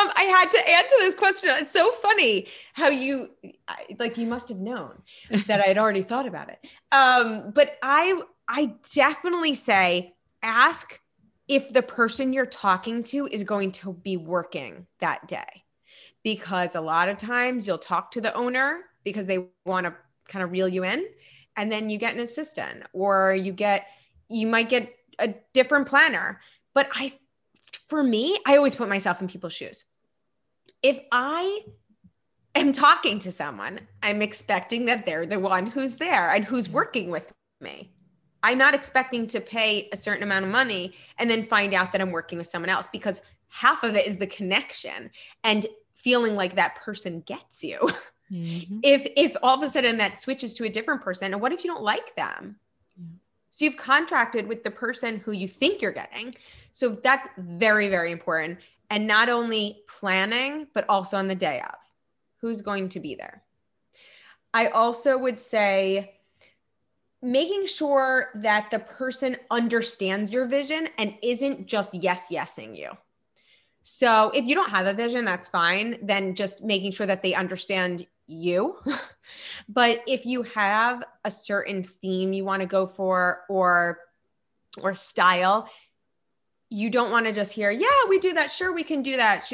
[0.00, 1.50] um, I had to answer this question.
[1.54, 3.30] It's so funny how you,
[3.98, 5.02] like, you must have known
[5.46, 6.58] that I had already thought about it.
[6.92, 11.00] Um, but I, I definitely say ask
[11.48, 15.64] if the person you're talking to is going to be working that day.
[16.22, 19.94] Because a lot of times you'll talk to the owner because they want to
[20.28, 21.06] kind of reel you in,
[21.56, 23.86] and then you get an assistant or you get
[24.28, 26.40] you might get a different planner.
[26.74, 27.18] But I,
[27.88, 29.84] for me, I always put myself in people's shoes.
[30.82, 31.60] If I
[32.54, 37.10] am talking to someone, I'm expecting that they're the one who's there and who's working
[37.10, 37.90] with me.
[38.42, 42.00] I'm not expecting to pay a certain amount of money and then find out that
[42.00, 45.10] I'm working with someone else because half of it is the connection
[45.42, 47.90] and feeling like that person gets you.
[48.30, 48.80] Mm-hmm.
[48.82, 51.64] If if all of a sudden that switches to a different person, and what if
[51.64, 52.56] you don't like them?
[53.58, 56.34] So you've contracted with the person who you think you're getting.
[56.78, 58.60] So that's very, very important.
[58.88, 61.74] And not only planning, but also on the day of
[62.40, 63.42] who's going to be there.
[64.54, 66.20] I also would say
[67.20, 72.90] making sure that the person understands your vision and isn't just yes yesing you.
[73.82, 75.98] So if you don't have a vision, that's fine.
[76.00, 78.76] Then just making sure that they understand you.
[79.68, 83.98] but if you have a certain theme you want to go for or
[84.80, 85.68] or style,
[86.70, 88.50] you don't want to just hear, "Yeah, we do that.
[88.50, 89.50] Sure, we can do that."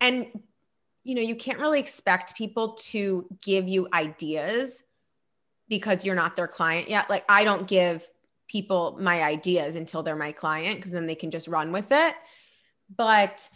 [0.00, 0.42] And
[1.04, 4.84] you know, you can't really expect people to give you ideas
[5.68, 7.10] because you're not their client yet.
[7.10, 8.08] Like I don't give
[8.48, 12.14] people my ideas until they're my client because then they can just run with it.
[12.96, 13.48] But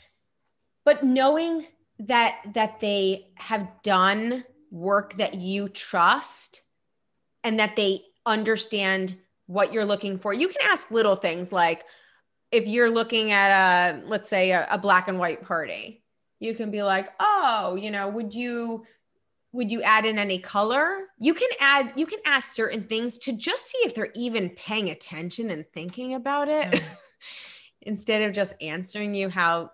[0.84, 1.66] but knowing
[2.00, 6.62] that that they have done work that you trust
[7.44, 10.34] and that they understand what you're looking for.
[10.34, 11.84] You can ask little things like
[12.50, 16.02] if you're looking at a let's say a, a black and white party
[16.40, 18.84] you can be like, oh, you know, would you
[19.52, 21.06] would you add in any color?
[21.18, 24.90] You can add, you can ask certain things to just see if they're even paying
[24.90, 26.82] attention and thinking about it mm.
[27.82, 29.70] instead of just answering you how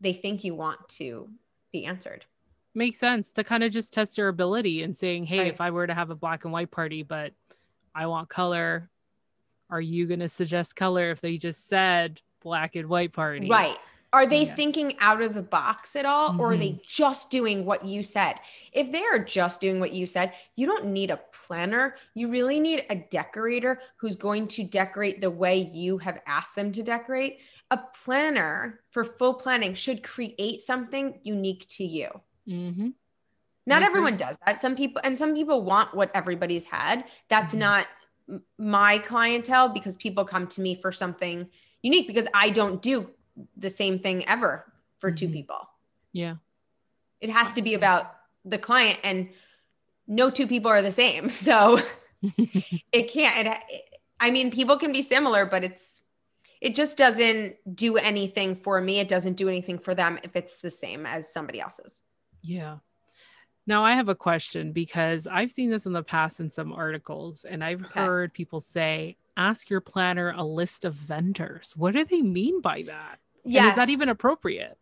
[0.00, 1.28] they think you want to
[1.72, 2.24] be answered.
[2.74, 5.46] Makes sense to kind of just test your ability and saying, hey, right.
[5.46, 7.32] if I were to have a black and white party, but
[7.94, 8.90] I want color,
[9.72, 13.48] are you going to suggest color if they just said black and white party?
[13.48, 13.78] Right.
[14.12, 14.54] Are they yeah.
[14.54, 16.40] thinking out of the box at all, mm-hmm.
[16.40, 16.82] or are they mm-hmm.
[16.86, 18.34] just doing what you said?
[18.72, 21.96] If they are just doing what you said, you don't need a planner.
[22.12, 26.72] You really need a decorator who's going to decorate the way you have asked them
[26.72, 27.38] to decorate.
[27.70, 32.10] A planner for full planning should create something unique to you.
[32.46, 32.90] Mm-hmm.
[33.64, 34.58] Not everyone does that.
[34.58, 37.04] Some people, and some people want what everybody's had.
[37.30, 37.60] That's mm-hmm.
[37.60, 37.86] not
[38.58, 41.48] my clientele because people come to me for something
[41.82, 43.10] unique because I don't do
[43.56, 44.64] the same thing ever
[44.98, 45.16] for mm-hmm.
[45.16, 45.68] two people.
[46.12, 46.36] Yeah.
[47.20, 49.30] It has to be about the client and
[50.06, 51.28] no two people are the same.
[51.28, 51.80] So
[52.92, 53.82] it can't it,
[54.20, 56.02] I mean people can be similar but it's
[56.60, 59.00] it just doesn't do anything for me.
[59.00, 62.02] It doesn't do anything for them if it's the same as somebody else's.
[62.40, 62.76] Yeah.
[63.66, 67.44] Now I have a question because I've seen this in the past in some articles
[67.44, 68.00] and I've okay.
[68.00, 71.74] heard people say ask your planner a list of vendors.
[71.76, 73.18] What do they mean by that?
[73.44, 74.78] Yeah, is that even appropriate?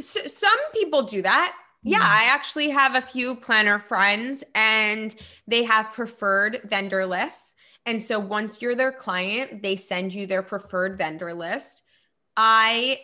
[0.00, 1.54] So, some people do that.
[1.82, 2.04] Yeah, hmm.
[2.04, 5.14] I actually have a few planner friends and
[5.46, 7.54] they have preferred vendor lists.
[7.86, 11.82] And so once you're their client, they send you their preferred vendor list.
[12.36, 13.00] I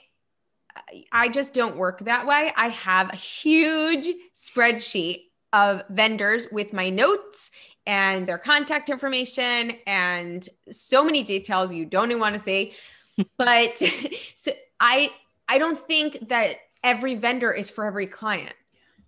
[1.13, 2.53] I just don't work that way.
[2.57, 7.53] I have a huge spreadsheet of vendors with my notes
[7.87, 12.73] and their contact information and so many details you don't even want to see.
[13.37, 13.79] but
[14.35, 15.11] so I
[15.49, 18.55] I don't think that every vendor is for every client.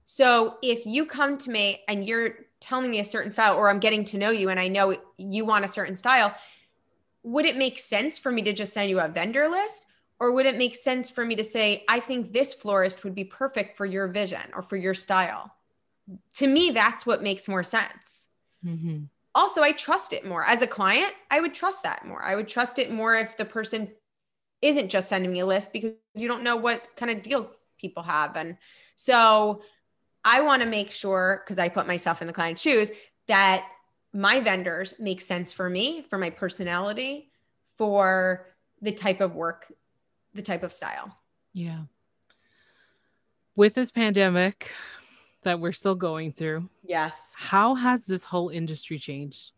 [0.05, 3.81] So if you come to me and you're telling me a certain style or I'm
[3.81, 6.35] getting to know you and I know you want a certain style,
[7.23, 9.87] would it make sense for me to just send you a vendor list?
[10.19, 13.25] Or would it make sense for me to say, I think this florist would be
[13.25, 15.53] perfect for your vision or for your style?
[16.37, 18.27] To me, that's what makes more sense.
[18.65, 19.05] Mm-hmm.
[19.35, 20.45] Also, I trust it more.
[20.45, 22.23] As a client, I would trust that more.
[22.23, 23.93] I would trust it more if the person
[24.63, 28.03] isn't just sending me a list because you don't know what kind of deals people
[28.03, 28.37] have.
[28.37, 28.57] And
[28.95, 29.61] so
[30.25, 32.91] I want to make sure, because I put myself in the client's shoes,
[33.29, 33.67] that
[34.15, 37.31] my vendors make sense for me, for my personality,
[37.77, 38.47] for
[38.81, 39.71] the type of work,
[40.37, 41.17] the type of style.
[41.53, 41.81] Yeah.
[43.55, 44.71] With this pandemic,
[45.47, 46.69] that we're still going through.
[46.83, 47.33] Yes.
[47.37, 49.53] How has this whole industry changed?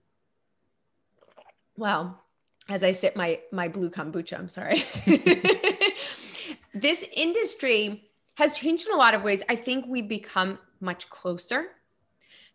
[1.79, 2.23] Well,
[2.69, 4.85] as I sip my my blue kombucha, I'm sorry.
[6.75, 9.43] this industry has changed in a lot of ways.
[9.49, 11.69] I think we've become much closer,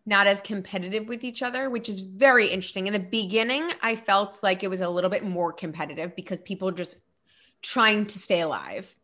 [0.05, 2.85] not as competitive with each other, which is very interesting.
[2.85, 6.69] In the beginning, I felt like it was a little bit more competitive because people
[6.69, 6.97] just
[7.63, 8.95] trying to stay alive.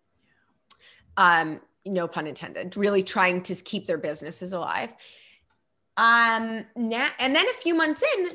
[1.18, 4.94] Um, no pun intended, really trying to keep their businesses alive.
[5.98, 8.32] Um, and then a few months in,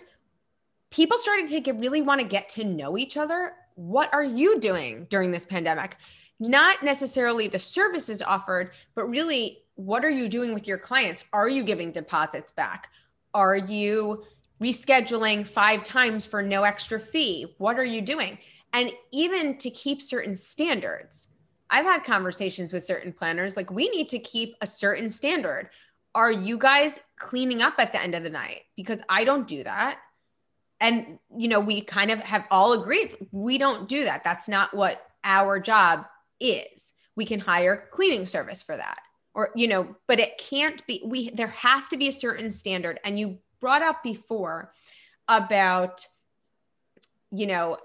[0.90, 3.52] people started to get, really want to get to know each other.
[3.76, 5.96] What are you doing during this pandemic?
[6.40, 11.24] Not necessarily the services offered, but really, what are you doing with your clients?
[11.32, 12.88] Are you giving deposits back?
[13.32, 14.24] Are you
[14.60, 17.54] rescheduling five times for no extra fee?
[17.58, 18.38] What are you doing?
[18.74, 21.28] And even to keep certain standards.
[21.70, 25.70] I've had conversations with certain planners like, we need to keep a certain standard.
[26.14, 28.62] Are you guys cleaning up at the end of the night?
[28.76, 29.98] Because I don't do that.
[30.80, 34.22] And, you know, we kind of have all agreed we don't do that.
[34.24, 36.04] That's not what our job
[36.40, 36.92] is.
[37.16, 38.98] We can hire cleaning service for that.
[39.34, 43.00] Or, you know, but it can't be, we, there has to be a certain standard.
[43.04, 44.72] And you brought up before
[45.26, 46.06] about,
[47.32, 47.78] you know,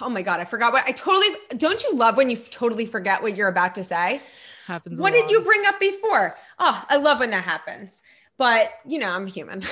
[0.00, 3.22] oh my god, I forgot what I totally don't you love when you totally forget
[3.22, 4.22] what you're about to say?
[4.66, 5.00] Happens.
[5.00, 6.36] What did you bring up before?
[6.58, 8.00] Oh, I love when that happens.
[8.36, 9.62] But, you know, I'm human.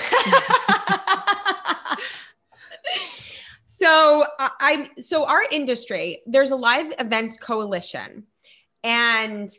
[3.66, 8.24] so, uh, I'm so our industry, there's a live events coalition
[8.84, 9.50] and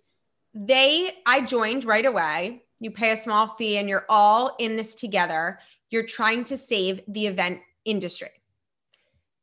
[0.54, 4.96] they I joined right away you pay a small fee and you're all in this
[4.96, 5.60] together.
[5.90, 8.30] You're trying to save the event industry.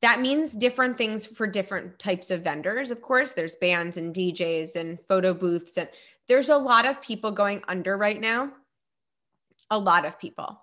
[0.06, 2.92] That means different things for different types of vendors.
[2.92, 5.88] Of course, there's bands and DJs and photo booths and
[6.28, 8.52] there's a lot of people going under right now.
[9.68, 10.62] A lot of people.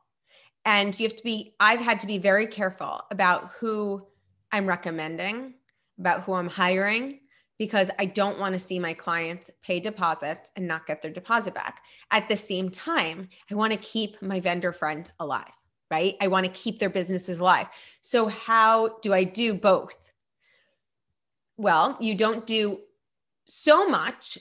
[0.64, 4.08] And you have to be I've had to be very careful about who
[4.54, 5.56] I'm recommending,
[6.00, 7.20] about who I'm hiring,
[7.60, 11.54] because I don't want to see my clients pay deposits and not get their deposit
[11.54, 11.82] back.
[12.12, 15.52] At the same time, I want to keep my vendor friends alive,
[15.94, 16.16] right?
[16.20, 17.68] I want to keep their businesses alive.
[18.02, 20.12] So, how do I do both?
[21.56, 22.80] Well, you don't do
[23.46, 24.40] so much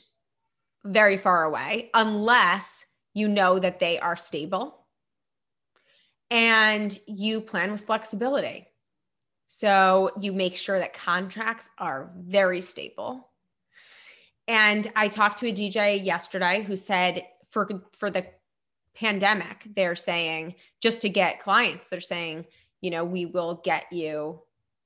[0.85, 4.87] very far away unless you know that they are stable
[6.31, 8.67] and you plan with flexibility.
[9.47, 13.29] So you make sure that contracts are very stable.
[14.49, 18.25] And I talked to a DJ yesterday who said for for the
[18.95, 22.47] pandemic, they're saying just to get clients, they're saying,
[22.81, 24.41] you know, we will get you,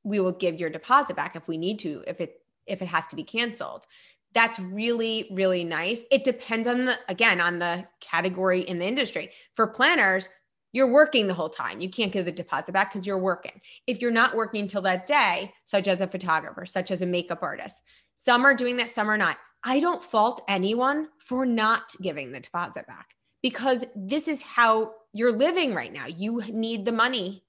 [0.05, 3.07] we will give your deposit back if we need to, if it if it has
[3.07, 3.87] to be canceled.
[4.33, 6.01] That's really, really nice.
[6.11, 9.31] It depends on the again on the category in the industry.
[9.55, 10.29] For planners,
[10.73, 11.81] you're working the whole time.
[11.81, 13.61] You can't give the deposit back because you're working.
[13.87, 17.43] If you're not working until that day, such as a photographer, such as a makeup
[17.43, 17.83] artist,
[18.15, 19.39] some are doing that, some are not.
[19.65, 25.31] I don't fault anyone for not giving the deposit back because this is how you're
[25.31, 26.05] living right now.
[26.05, 27.45] You need the money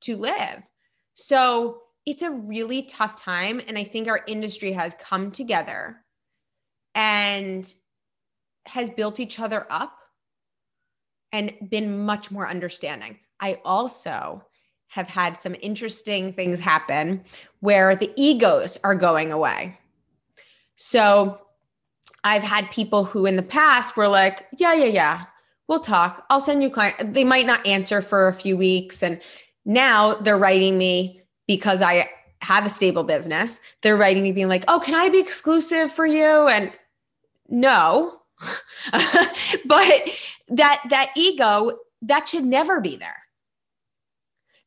[0.00, 0.62] to live.
[1.12, 3.60] So it's a really tough time.
[3.68, 5.98] And I think our industry has come together
[6.94, 7.70] and
[8.64, 9.94] has built each other up
[11.30, 13.18] and been much more understanding.
[13.38, 14.46] I also
[14.88, 17.22] have had some interesting things happen
[17.60, 19.78] where the egos are going away.
[20.76, 21.38] So
[22.24, 25.24] I've had people who in the past were like, yeah, yeah, yeah,
[25.68, 26.24] we'll talk.
[26.30, 27.14] I'll send you client.
[27.14, 29.02] They might not answer for a few weeks.
[29.02, 29.20] And
[29.64, 32.08] now they're writing me because I
[32.40, 33.60] have a stable business.
[33.82, 36.48] They're writing me being like, oh, can I be exclusive for you?
[36.48, 36.72] And
[37.48, 38.20] no,
[39.64, 40.10] but
[40.48, 43.22] that that ego that should never be there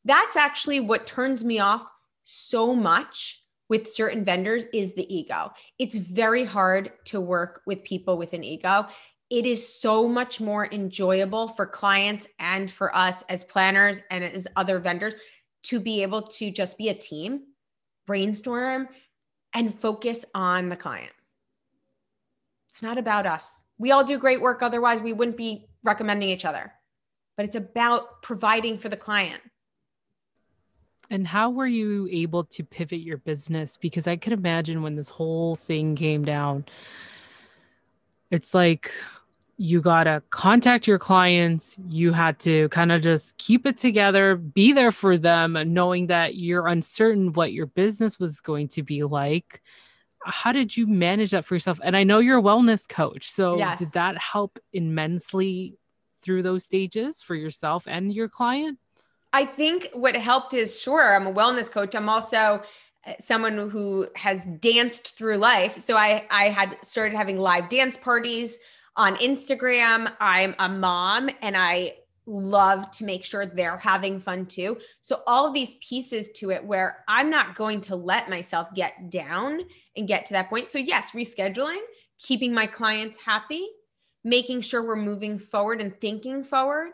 [0.04, 1.84] that's actually what turns me off
[2.24, 8.16] so much with certain vendors is the ego it's very hard to work with people
[8.16, 8.86] with an ego
[9.30, 14.46] it is so much more enjoyable for clients and for us as planners and as
[14.56, 15.14] other vendors
[15.64, 17.42] to be able to just be a team
[18.06, 18.88] brainstorm
[19.54, 21.12] and focus on the client
[22.78, 23.64] it's not about us.
[23.78, 24.62] We all do great work.
[24.62, 26.72] Otherwise, we wouldn't be recommending each other.
[27.36, 29.42] But it's about providing for the client.
[31.10, 33.76] And how were you able to pivot your business?
[33.76, 36.66] Because I could imagine when this whole thing came down,
[38.30, 38.92] it's like
[39.58, 41.76] you got to contact your clients.
[41.88, 46.36] You had to kind of just keep it together, be there for them, knowing that
[46.36, 49.60] you're uncertain what your business was going to be like
[50.24, 51.80] how did you manage that for yourself?
[51.82, 53.30] And I know you're a wellness coach.
[53.30, 53.78] So yes.
[53.78, 55.76] did that help immensely
[56.22, 58.78] through those stages for yourself and your client?
[59.32, 61.94] I think what helped is sure, I'm a wellness coach.
[61.94, 62.62] I'm also
[63.06, 65.80] uh, someone who has danced through life.
[65.82, 68.58] So I I had started having live dance parties
[68.98, 70.12] on Instagram.
[70.20, 71.94] I'm a mom and I
[72.26, 74.76] love to make sure they're having fun too.
[75.00, 79.08] So, all of these pieces to it where I'm not going to let myself get
[79.08, 79.60] down
[79.96, 80.68] and get to that point.
[80.68, 81.80] So, yes, rescheduling,
[82.18, 83.66] keeping my clients happy,
[84.24, 86.90] making sure we're moving forward and thinking forward,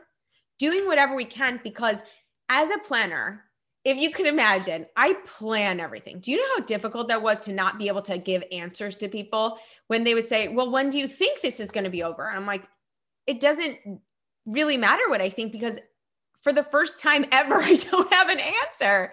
[0.59, 2.03] doing whatever we can because
[2.49, 3.45] as a planner,
[3.85, 6.20] if you could imagine, I plan everything.
[6.20, 9.09] Do you know how difficult that was to not be able to give answers to
[9.09, 9.59] people
[9.89, 12.26] when they would say, Well, when do you think this is going to be over?
[12.26, 12.66] And I'm like,
[13.26, 13.78] It doesn't
[14.47, 15.78] really matter what I think because
[16.43, 19.12] for the first time ever, I don't have an answer.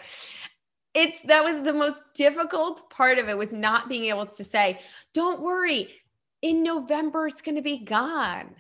[0.94, 4.80] It's that was the most difficult part of it was not being able to say,
[5.14, 5.90] Don't worry,
[6.42, 8.56] in November, it's going to be gone.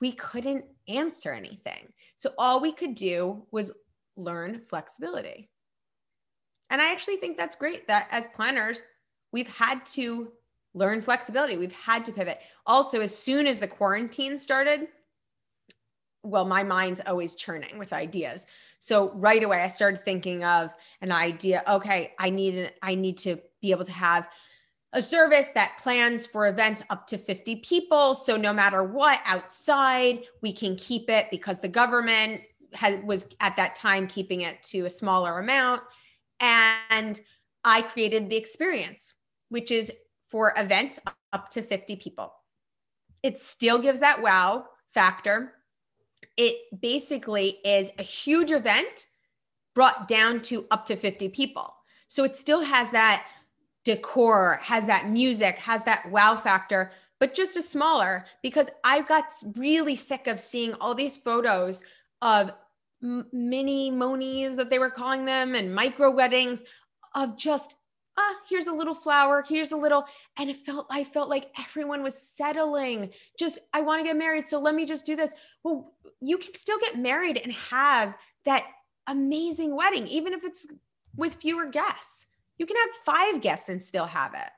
[0.00, 1.88] We couldn't answer anything.
[2.16, 3.72] So all we could do was
[4.18, 5.48] learn flexibility.
[6.70, 8.82] And I actually think that's great that as planners,
[9.32, 10.32] we've had to
[10.74, 11.56] learn flexibility.
[11.56, 12.40] We've had to pivot.
[12.66, 14.88] Also, as soon as the quarantine started,
[16.22, 18.46] well, my mind's always churning with ideas.
[18.80, 21.62] So right away, I started thinking of an idea.
[21.66, 24.28] Okay, I need an, I need to be able to have
[24.92, 28.14] a service that plans for events up to 50 people.
[28.14, 32.42] So no matter what outside, we can keep it because the government
[32.74, 35.82] had, was at that time keeping it to a smaller amount.
[36.40, 37.20] And
[37.64, 39.14] I created the experience,
[39.48, 39.90] which is
[40.28, 40.98] for events
[41.32, 42.32] up to 50 people.
[43.22, 45.54] It still gives that wow factor.
[46.36, 49.06] It basically is a huge event
[49.74, 51.74] brought down to up to 50 people.
[52.08, 53.26] So it still has that
[53.84, 59.32] decor, has that music, has that wow factor, but just a smaller because I got
[59.56, 61.82] really sick of seeing all these photos
[62.22, 62.52] of
[63.02, 66.62] minimonies that they were calling them and micro weddings
[67.14, 67.76] of just
[68.18, 70.04] ah here's a little flower here's a little
[70.36, 74.48] and it felt i felt like everyone was settling just i want to get married
[74.48, 78.14] so let me just do this well you can still get married and have
[78.44, 78.64] that
[79.06, 80.66] amazing wedding even if it's
[81.16, 82.26] with fewer guests
[82.58, 84.50] you can have five guests and still have it.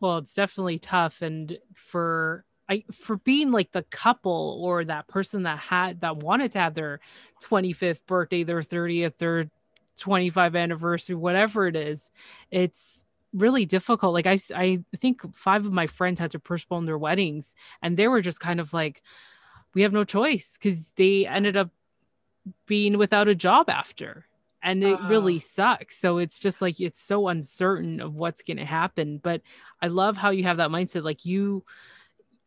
[0.00, 1.22] Well, it's definitely tough.
[1.22, 6.52] And for I for being like the couple or that person that had that wanted
[6.52, 7.00] to have their
[7.42, 9.50] 25th birthday, their 30th, their
[9.98, 12.10] 25 anniversary, whatever it is,
[12.50, 14.14] it's really difficult.
[14.14, 18.08] Like I, I think five of my friends had to postpone their weddings, and they
[18.08, 19.02] were just kind of like,
[19.74, 21.70] we have no choice because they ended up
[22.66, 24.26] being without a job after
[24.62, 28.56] and it uh, really sucks so it's just like it's so uncertain of what's going
[28.56, 29.40] to happen but
[29.82, 31.64] i love how you have that mindset like you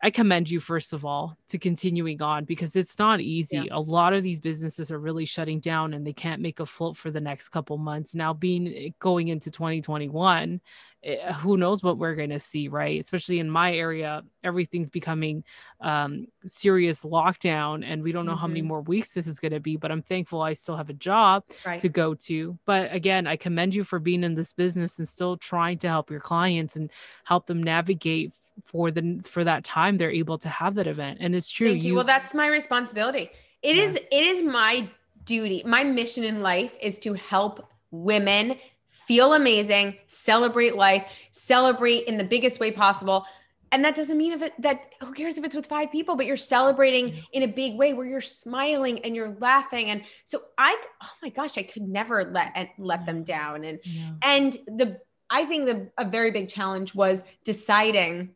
[0.03, 3.57] I commend you first of all to continuing on because it's not easy.
[3.57, 3.63] Yeah.
[3.71, 6.97] A lot of these businesses are really shutting down and they can't make a float
[6.97, 8.15] for the next couple months.
[8.15, 10.59] Now being eh, going into 2021,
[11.03, 12.99] eh, who knows what we're going to see, right?
[12.99, 15.43] Especially in my area, everything's becoming
[15.81, 18.41] um, serious lockdown and we don't know mm-hmm.
[18.41, 18.69] how many mm-hmm.
[18.69, 21.43] more weeks this is going to be, but I'm thankful I still have a job
[21.63, 21.79] right.
[21.79, 22.57] to go to.
[22.65, 26.09] But again, I commend you for being in this business and still trying to help
[26.09, 26.89] your clients and
[27.23, 28.33] help them navigate
[28.63, 31.83] for the for that time they're able to have that event and it's true Thank
[31.83, 31.89] you.
[31.89, 33.29] you well that's my responsibility
[33.61, 33.83] It yeah.
[33.83, 33.95] is.
[33.95, 34.89] it is my
[35.25, 38.55] duty my mission in life is to help women
[38.89, 43.25] feel amazing celebrate life celebrate in the biggest way possible
[43.71, 46.25] and that doesn't mean if it that who cares if it's with five people but
[46.25, 50.77] you're celebrating in a big way where you're smiling and you're laughing and so i
[51.03, 54.11] oh my gosh i could never let let them down and yeah.
[54.23, 54.99] and the
[55.29, 58.29] i think the a very big challenge was deciding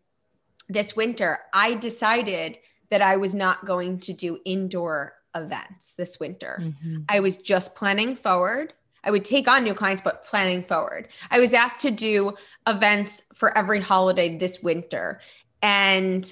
[0.69, 2.57] this winter, I decided
[2.89, 6.59] that I was not going to do indoor events this winter.
[6.61, 7.01] Mm-hmm.
[7.09, 8.73] I was just planning forward.
[9.03, 11.09] I would take on new clients, but planning forward.
[11.29, 12.33] I was asked to do
[12.65, 15.19] events for every holiday this winter.
[15.61, 16.31] And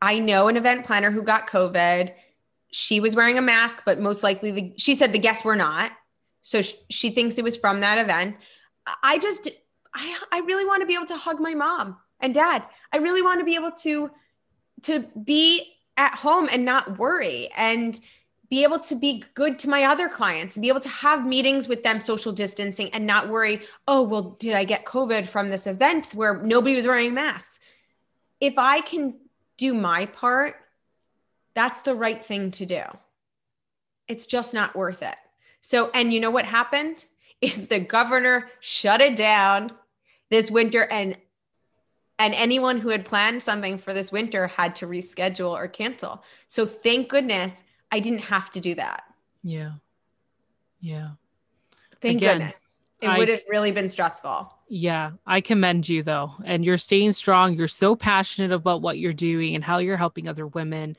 [0.00, 2.12] I know an event planner who got COVID.
[2.70, 5.92] She was wearing a mask, but most likely the, she said the guests were not.
[6.42, 8.36] So she, she thinks it was from that event.
[9.02, 9.48] I just,
[9.92, 12.64] I, I really want to be able to hug my mom and dad.
[12.92, 14.10] I really want to be able to
[14.82, 18.00] to be at home and not worry and
[18.48, 21.68] be able to be good to my other clients and be able to have meetings
[21.68, 25.66] with them social distancing and not worry oh well did i get covid from this
[25.66, 27.58] event where nobody was wearing masks?
[28.40, 29.14] If i can
[29.56, 30.54] do my part
[31.58, 32.82] that's the right thing to do.
[34.06, 35.16] It's just not worth it.
[35.60, 37.04] So and you know what happened?
[37.40, 39.72] Is the governor shut it down
[40.30, 41.16] this winter and
[42.18, 46.22] and anyone who had planned something for this winter had to reschedule or cancel.
[46.48, 47.62] So thank goodness
[47.92, 49.04] I didn't have to do that.
[49.42, 49.72] Yeah.
[50.80, 51.10] Yeah.
[52.00, 52.78] Thank Again, goodness.
[53.00, 54.52] It I, would have really been stressful.
[54.68, 56.32] Yeah, I commend you though.
[56.44, 57.54] And you're staying strong.
[57.54, 60.96] You're so passionate about what you're doing and how you're helping other women.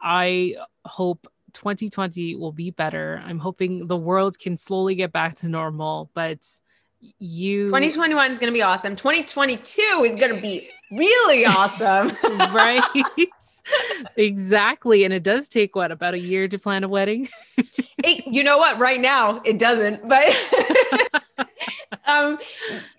[0.00, 3.22] I hope 2020 will be better.
[3.24, 6.38] I'm hoping the world can slowly get back to normal, but
[7.18, 12.10] you 2021 is going to be awesome 2022 is going to be really awesome
[12.52, 12.82] right
[14.16, 15.04] exactly.
[15.04, 17.28] And it does take what, about a year to plan a wedding?
[17.56, 18.78] it, you know what?
[18.78, 20.22] Right now it doesn't, but
[22.06, 22.38] um,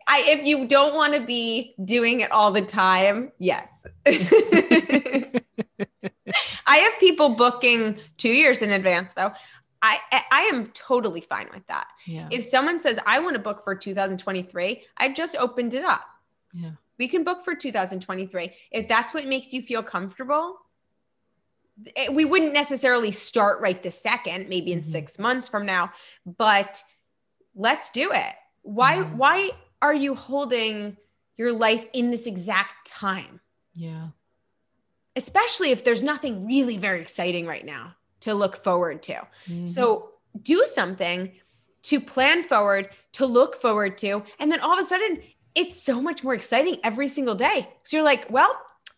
[0.08, 3.70] I, if you don't want to be doing it all the time, yes.
[6.66, 9.32] I have people booking two years in advance though.
[9.88, 11.88] I I am totally fine with that.
[12.06, 12.28] Yeah.
[12.32, 16.06] If someone says I want to book for 2023, I've just opened it up.
[16.54, 16.72] Yeah.
[16.98, 18.54] We can book for 2023.
[18.72, 20.58] If that's what makes you feel comfortable,
[21.96, 24.92] it, we wouldn't necessarily start right this second, maybe in mm-hmm.
[24.92, 25.92] 6 months from now,
[26.26, 26.82] but
[27.56, 28.34] let's do it.
[28.64, 29.18] Why mm-hmm.
[29.18, 30.98] why are you holding
[31.36, 33.40] your life in this exact time?
[33.76, 34.08] Yeah.
[35.16, 39.14] Especially if there's nothing really very exciting right now to look forward to.
[39.14, 39.66] Mm-hmm.
[39.66, 40.10] So
[40.42, 41.32] do something
[41.84, 44.24] to plan forward, to look forward to.
[44.40, 45.22] And then all of a sudden,
[45.56, 47.68] it's so much more exciting every single day.
[47.84, 48.56] So you're like, well,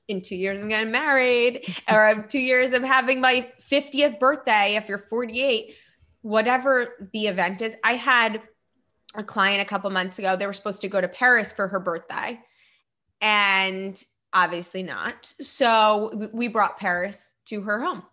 [0.07, 4.89] in two years, I'm getting married, or two years of having my 50th birthday if
[4.89, 5.75] you're 48,
[6.21, 7.75] whatever the event is.
[7.83, 8.41] I had
[9.15, 11.79] a client a couple months ago, they were supposed to go to Paris for her
[11.79, 12.39] birthday.
[13.21, 14.01] And
[14.33, 15.25] obviously not.
[15.25, 18.03] So we brought Paris to her home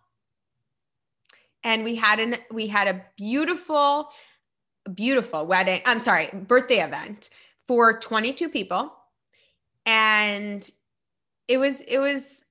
[1.67, 4.09] and we had an we had a beautiful
[4.93, 7.29] beautiful wedding i'm sorry birthday event
[7.67, 8.93] for 22 people.
[9.85, 10.67] And
[11.47, 12.45] it was it was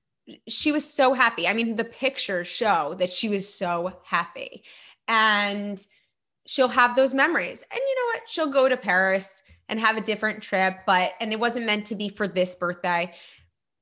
[0.47, 1.47] she was so happy.
[1.47, 4.63] I mean the pictures show that she was so happy.
[5.07, 5.83] And
[6.45, 7.63] she'll have those memories.
[7.71, 8.29] And you know what?
[8.29, 11.95] She'll go to paris and have a different trip but and it wasn't meant to
[11.95, 13.13] be for this birthday.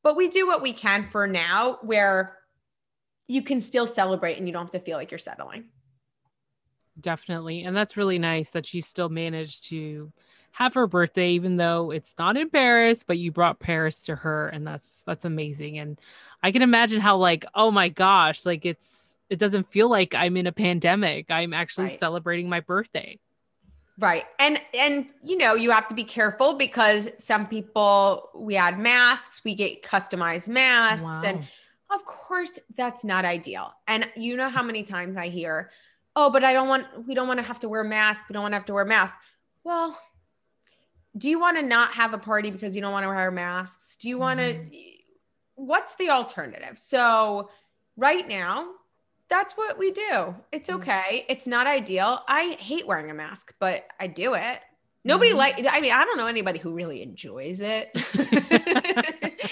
[0.03, 2.37] But we do what we can for now where
[3.27, 5.65] you can still celebrate and you don't have to feel like you're settling.
[6.99, 7.63] Definitely.
[7.63, 10.11] And that's really nice that she still managed to
[10.51, 14.47] have her birthday even though it's not in Paris, but you brought Paris to her
[14.47, 15.77] and that's that's amazing.
[15.77, 15.99] And
[16.41, 20.37] I can imagine how like, oh my gosh, like it's it doesn't feel like I'm
[20.37, 21.25] in a pandemic.
[21.29, 21.99] I'm actually right.
[21.99, 23.19] celebrating my birthday.
[23.97, 24.25] Right.
[24.39, 29.41] And and you know, you have to be careful because some people we add masks,
[29.43, 31.21] we get customized masks wow.
[31.25, 31.47] and
[31.91, 33.73] of course, that's not ideal.
[33.87, 35.71] And you know how many times I hear,
[36.15, 38.27] oh, but I don't want, we don't want to have to wear masks.
[38.29, 39.17] We don't want to have to wear masks.
[39.63, 39.99] Well,
[41.17, 43.97] do you want to not have a party because you don't want to wear masks?
[43.97, 44.93] Do you want to, mm.
[45.55, 46.77] what's the alternative?
[46.77, 47.49] So,
[47.95, 48.67] right now,
[49.29, 50.35] that's what we do.
[50.51, 50.75] It's mm.
[50.75, 51.25] okay.
[51.29, 52.21] It's not ideal.
[52.27, 54.59] I hate wearing a mask, but I do it.
[55.05, 55.37] Nobody mm-hmm.
[55.37, 57.91] like I mean, I don't know anybody who really enjoys it.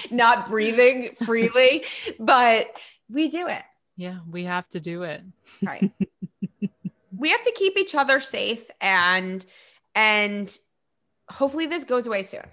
[0.11, 1.85] Not breathing freely,
[2.19, 2.67] but
[3.09, 3.61] we do it.
[3.95, 5.21] Yeah, we have to do it.
[5.61, 5.91] Right.
[7.15, 9.45] we have to keep each other safe and
[9.93, 10.57] and
[11.29, 12.45] hopefully this goes away soon.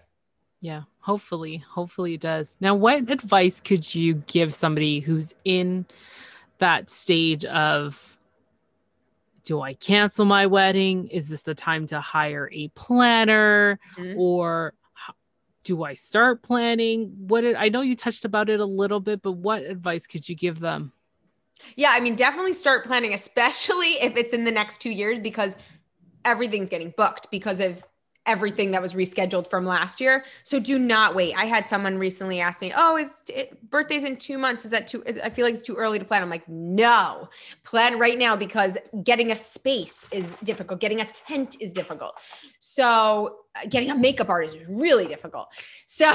[0.60, 1.64] Yeah, hopefully.
[1.70, 2.58] Hopefully it does.
[2.60, 5.86] Now, what advice could you give somebody who's in
[6.58, 8.18] that stage of
[9.50, 11.08] do I cancel my wedding?
[11.08, 14.16] Is this the time to hire a planner mm-hmm.
[14.16, 14.74] or
[15.64, 17.12] do I start planning?
[17.18, 20.28] What did, I know you touched about it a little bit, but what advice could
[20.28, 20.92] you give them?
[21.74, 25.56] Yeah, I mean, definitely start planning, especially if it's in the next two years, because
[26.24, 27.84] everything's getting booked because of
[28.30, 30.24] everything that was rescheduled from last year.
[30.44, 31.34] So do not wait.
[31.36, 34.64] I had someone recently ask me, "Oh, is it, birthday's in 2 months.
[34.64, 37.28] Is that too I feel like it's too early to plan." I'm like, "No.
[37.64, 40.80] Plan right now because getting a space is difficult.
[40.80, 42.14] Getting a tent is difficult.
[42.60, 45.48] So, uh, getting a makeup artist is really difficult.
[45.86, 46.12] So,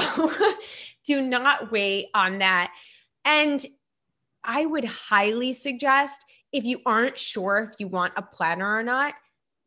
[1.04, 2.72] do not wait on that.
[3.24, 3.64] And
[4.42, 9.14] I would highly suggest if you aren't sure if you want a planner or not,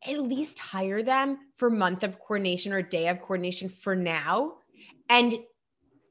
[0.06, 4.54] at least hire them for month of coordination or day of coordination for now.
[5.08, 5.34] And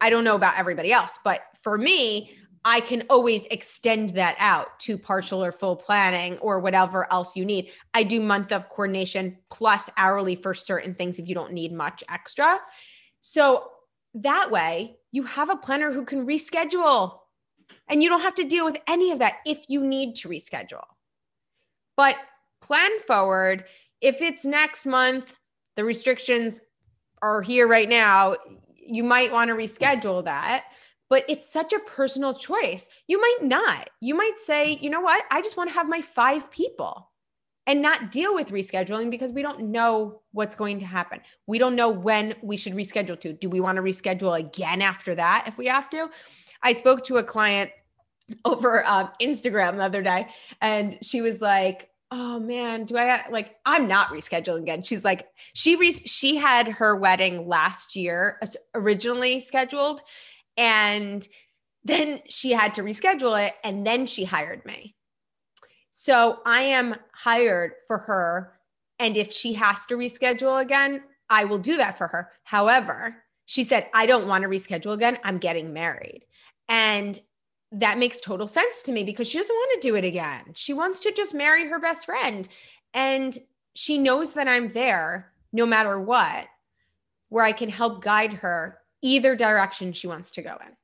[0.02, 2.32] I don't know about everybody else, but for me,
[2.66, 7.46] I can always extend that out to partial or full planning or whatever else you
[7.46, 7.72] need.
[7.94, 12.04] I do month of coordination plus hourly for certain things if you don't need much
[12.10, 12.60] extra.
[13.22, 13.70] So
[14.16, 17.20] that way, you have a planner who can reschedule
[17.88, 20.84] and you don't have to deal with any of that if you need to reschedule.
[21.96, 22.16] But
[22.62, 23.66] plan forward.
[24.02, 25.38] If it's next month,
[25.76, 26.62] the restrictions
[27.22, 28.36] are here right now,
[28.76, 30.66] you might want to reschedule that.
[31.10, 32.88] But it's such a personal choice.
[33.08, 33.90] You might not.
[34.00, 35.24] You might say, you know what?
[35.32, 37.10] I just want to have my five people
[37.66, 41.20] and not deal with rescheduling because we don't know what's going to happen.
[41.46, 43.34] We don't know when we should reschedule to.
[43.34, 46.10] Do we want to reschedule again after that if we have to?
[46.64, 47.72] I spoke to a client
[48.46, 50.28] over um, Instagram the other day,
[50.62, 54.84] and she was like, oh man, do I like I'm not rescheduling again.
[54.84, 58.40] She's like she re- she had her wedding last year
[58.76, 60.02] originally scheduled
[60.58, 61.28] and
[61.84, 64.96] Then she had to reschedule it and then she hired me.
[65.92, 68.54] So I am hired for her.
[69.00, 72.32] And if she has to reschedule again, I will do that for her.
[72.44, 75.18] However, she said, I don't want to reschedule again.
[75.24, 76.26] I'm getting married.
[76.68, 77.20] And
[77.72, 80.42] that makes total sense to me because she doesn't want to do it again.
[80.56, 82.48] She wants to just marry her best friend.
[82.94, 83.38] And
[83.76, 86.46] she knows that I'm there no matter what,
[87.30, 90.76] where I can help guide her either direction she wants to go in.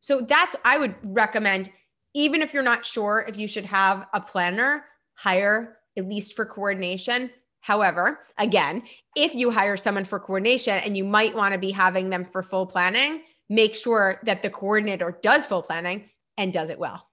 [0.00, 1.70] So that's, I would recommend,
[2.14, 4.84] even if you're not sure if you should have a planner,
[5.14, 7.30] hire at least for coordination.
[7.60, 8.84] However, again,
[9.16, 12.42] if you hire someone for coordination and you might want to be having them for
[12.42, 17.08] full planning, make sure that the coordinator does full planning and does it well.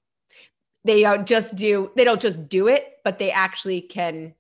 [0.84, 4.36] They don't just do, they don't just do it, but they actually can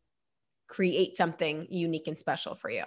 [0.67, 2.83] create something unique and special for you.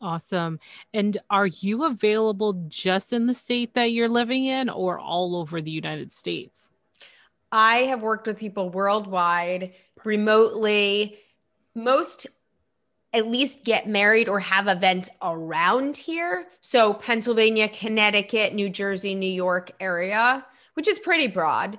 [0.00, 0.60] Awesome.
[0.92, 5.60] And are you available just in the state that you're living in or all over
[5.60, 6.68] the United States?
[7.50, 9.72] I have worked with people worldwide,
[10.04, 11.18] remotely.
[11.74, 12.26] Most
[13.16, 16.46] at least get married or have events around here.
[16.60, 20.44] So, Pennsylvania, Connecticut, New Jersey, New York area,
[20.74, 21.78] which is pretty broad.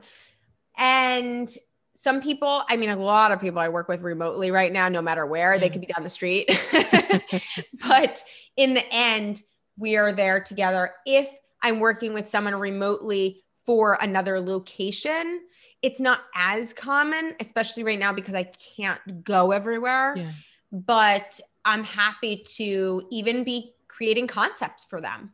[0.77, 1.49] And
[1.95, 5.01] some people, I mean, a lot of people I work with remotely right now, no
[5.01, 5.73] matter where, they mm-hmm.
[5.73, 6.49] could be down the street.
[7.87, 8.23] but
[8.55, 9.41] in the end,
[9.77, 10.91] we are there together.
[11.05, 11.29] If
[11.61, 15.41] I'm working with someone remotely for another location,
[15.83, 20.15] it's not as common, especially right now because I can't go everywhere.
[20.17, 20.31] Yeah.
[20.71, 25.31] But I'm happy to even be creating concepts for them.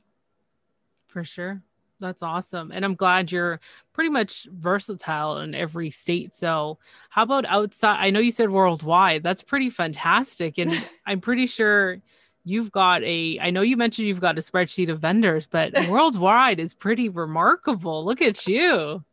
[1.08, 1.62] For sure.
[2.00, 2.72] That's awesome.
[2.74, 3.60] And I'm glad you're
[3.94, 6.36] pretty much versatile in every state.
[6.36, 6.80] So,
[7.10, 7.98] how about outside?
[8.00, 9.24] I know you said worldwide.
[9.24, 10.58] That's pretty fantastic.
[10.58, 10.74] And
[11.06, 12.02] I'm pretty sure
[12.44, 16.60] you've got a, I know you mentioned you've got a spreadsheet of vendors, but worldwide
[16.60, 18.04] is pretty remarkable.
[18.04, 19.04] Look at you.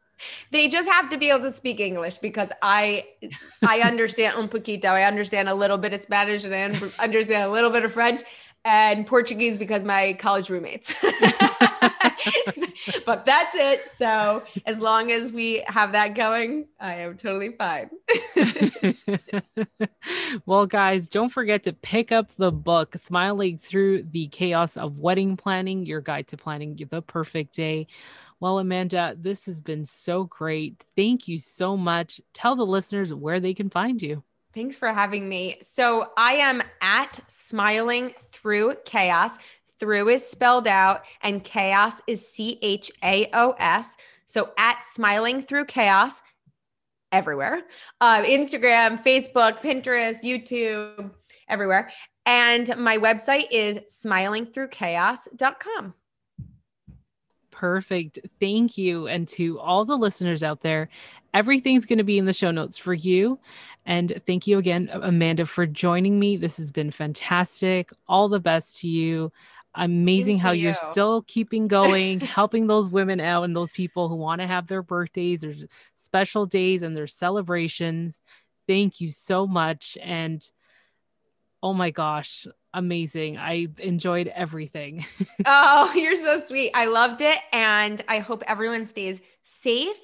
[0.50, 3.06] They just have to be able to speak English because I
[3.66, 4.86] I understand un poquito.
[4.86, 8.22] I understand a little bit of Spanish and I understand a little bit of French
[8.64, 10.94] and Portuguese because my college roommates.
[13.06, 13.88] but that's it.
[13.90, 17.90] So as long as we have that going, I am totally fine.
[20.46, 25.36] well, guys, don't forget to pick up the book, Smiling Through the Chaos of Wedding
[25.36, 27.86] Planning, Your Guide to Planning the Perfect Day.
[28.40, 30.82] Well, Amanda, this has been so great.
[30.96, 32.20] Thank you so much.
[32.32, 34.22] Tell the listeners where they can find you.
[34.54, 35.58] Thanks for having me.
[35.62, 39.38] So I am at Smiling Through Chaos.
[39.78, 43.96] Through is spelled out and chaos is C H A O S.
[44.26, 46.22] So at Smiling Through Chaos
[47.12, 47.62] everywhere
[48.00, 51.10] uh, Instagram, Facebook, Pinterest, YouTube,
[51.48, 51.90] everywhere.
[52.26, 55.94] And my website is smilingthroughchaos.com.
[57.60, 58.18] Perfect.
[58.40, 59.06] Thank you.
[59.06, 60.88] And to all the listeners out there,
[61.34, 63.38] everything's going to be in the show notes for you.
[63.84, 66.38] And thank you again, Amanda, for joining me.
[66.38, 67.90] This has been fantastic.
[68.08, 69.30] All the best to you.
[69.74, 70.62] Amazing how you.
[70.62, 74.66] you're still keeping going, helping those women out and those people who want to have
[74.66, 75.54] their birthdays or
[75.94, 78.22] special days and their celebrations.
[78.66, 79.98] Thank you so much.
[80.00, 80.42] And
[81.62, 83.38] oh my gosh, amazing.
[83.38, 85.06] I enjoyed everything.
[85.44, 86.72] oh, you're so sweet.
[86.74, 87.38] I loved it.
[87.52, 89.96] And I hope everyone stays safe,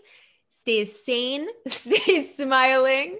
[0.50, 3.18] stays sane, stays smiling,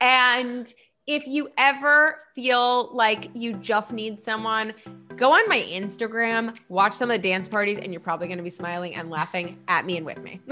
[0.00, 0.72] and
[1.06, 4.74] if you ever feel like you just need someone,
[5.16, 8.44] go on my Instagram, watch some of the dance parties, and you're probably going to
[8.44, 10.40] be smiling and laughing at me and with me.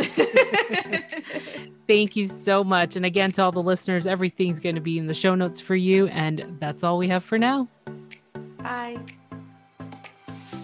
[1.89, 2.95] Thank you so much.
[2.95, 5.75] And again, to all the listeners, everything's going to be in the show notes for
[5.75, 6.07] you.
[6.09, 7.69] And that's all we have for now.
[8.65, 8.97] Bye.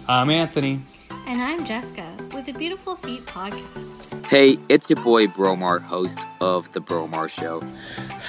[0.09, 0.81] I'm Anthony.
[1.27, 4.25] And I'm Jessica with the Beautiful Feet podcast.
[4.25, 7.61] Hey, it's your boy Bromar, host of The Bromar Show.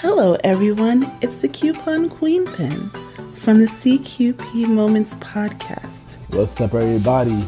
[0.03, 1.11] Hello, everyone.
[1.23, 2.91] It's the Coupon Queen Pin
[3.35, 6.19] from the CQP Moments podcast.
[6.35, 7.43] What's up, everybody?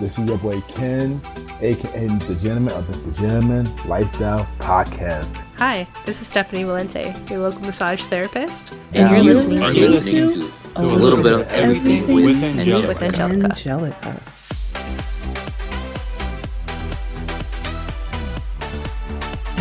[0.00, 1.20] This is your boy Ken,
[1.60, 5.26] aka the Gentleman of the Gentleman Lifestyle Podcast.
[5.58, 9.88] Hi, this is Stephanie Valente, your local massage therapist, and, and you're, you're listening, to,
[9.88, 12.88] listening to, to, a little bit of everything, everything with, with, Angelica.
[12.88, 13.44] with Angelica.
[13.46, 14.20] Angelica.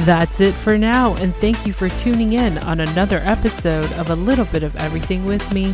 [0.06, 4.16] That's it for now, and thank you for tuning in on another episode of A
[4.16, 5.74] Little Bit of Everything with me.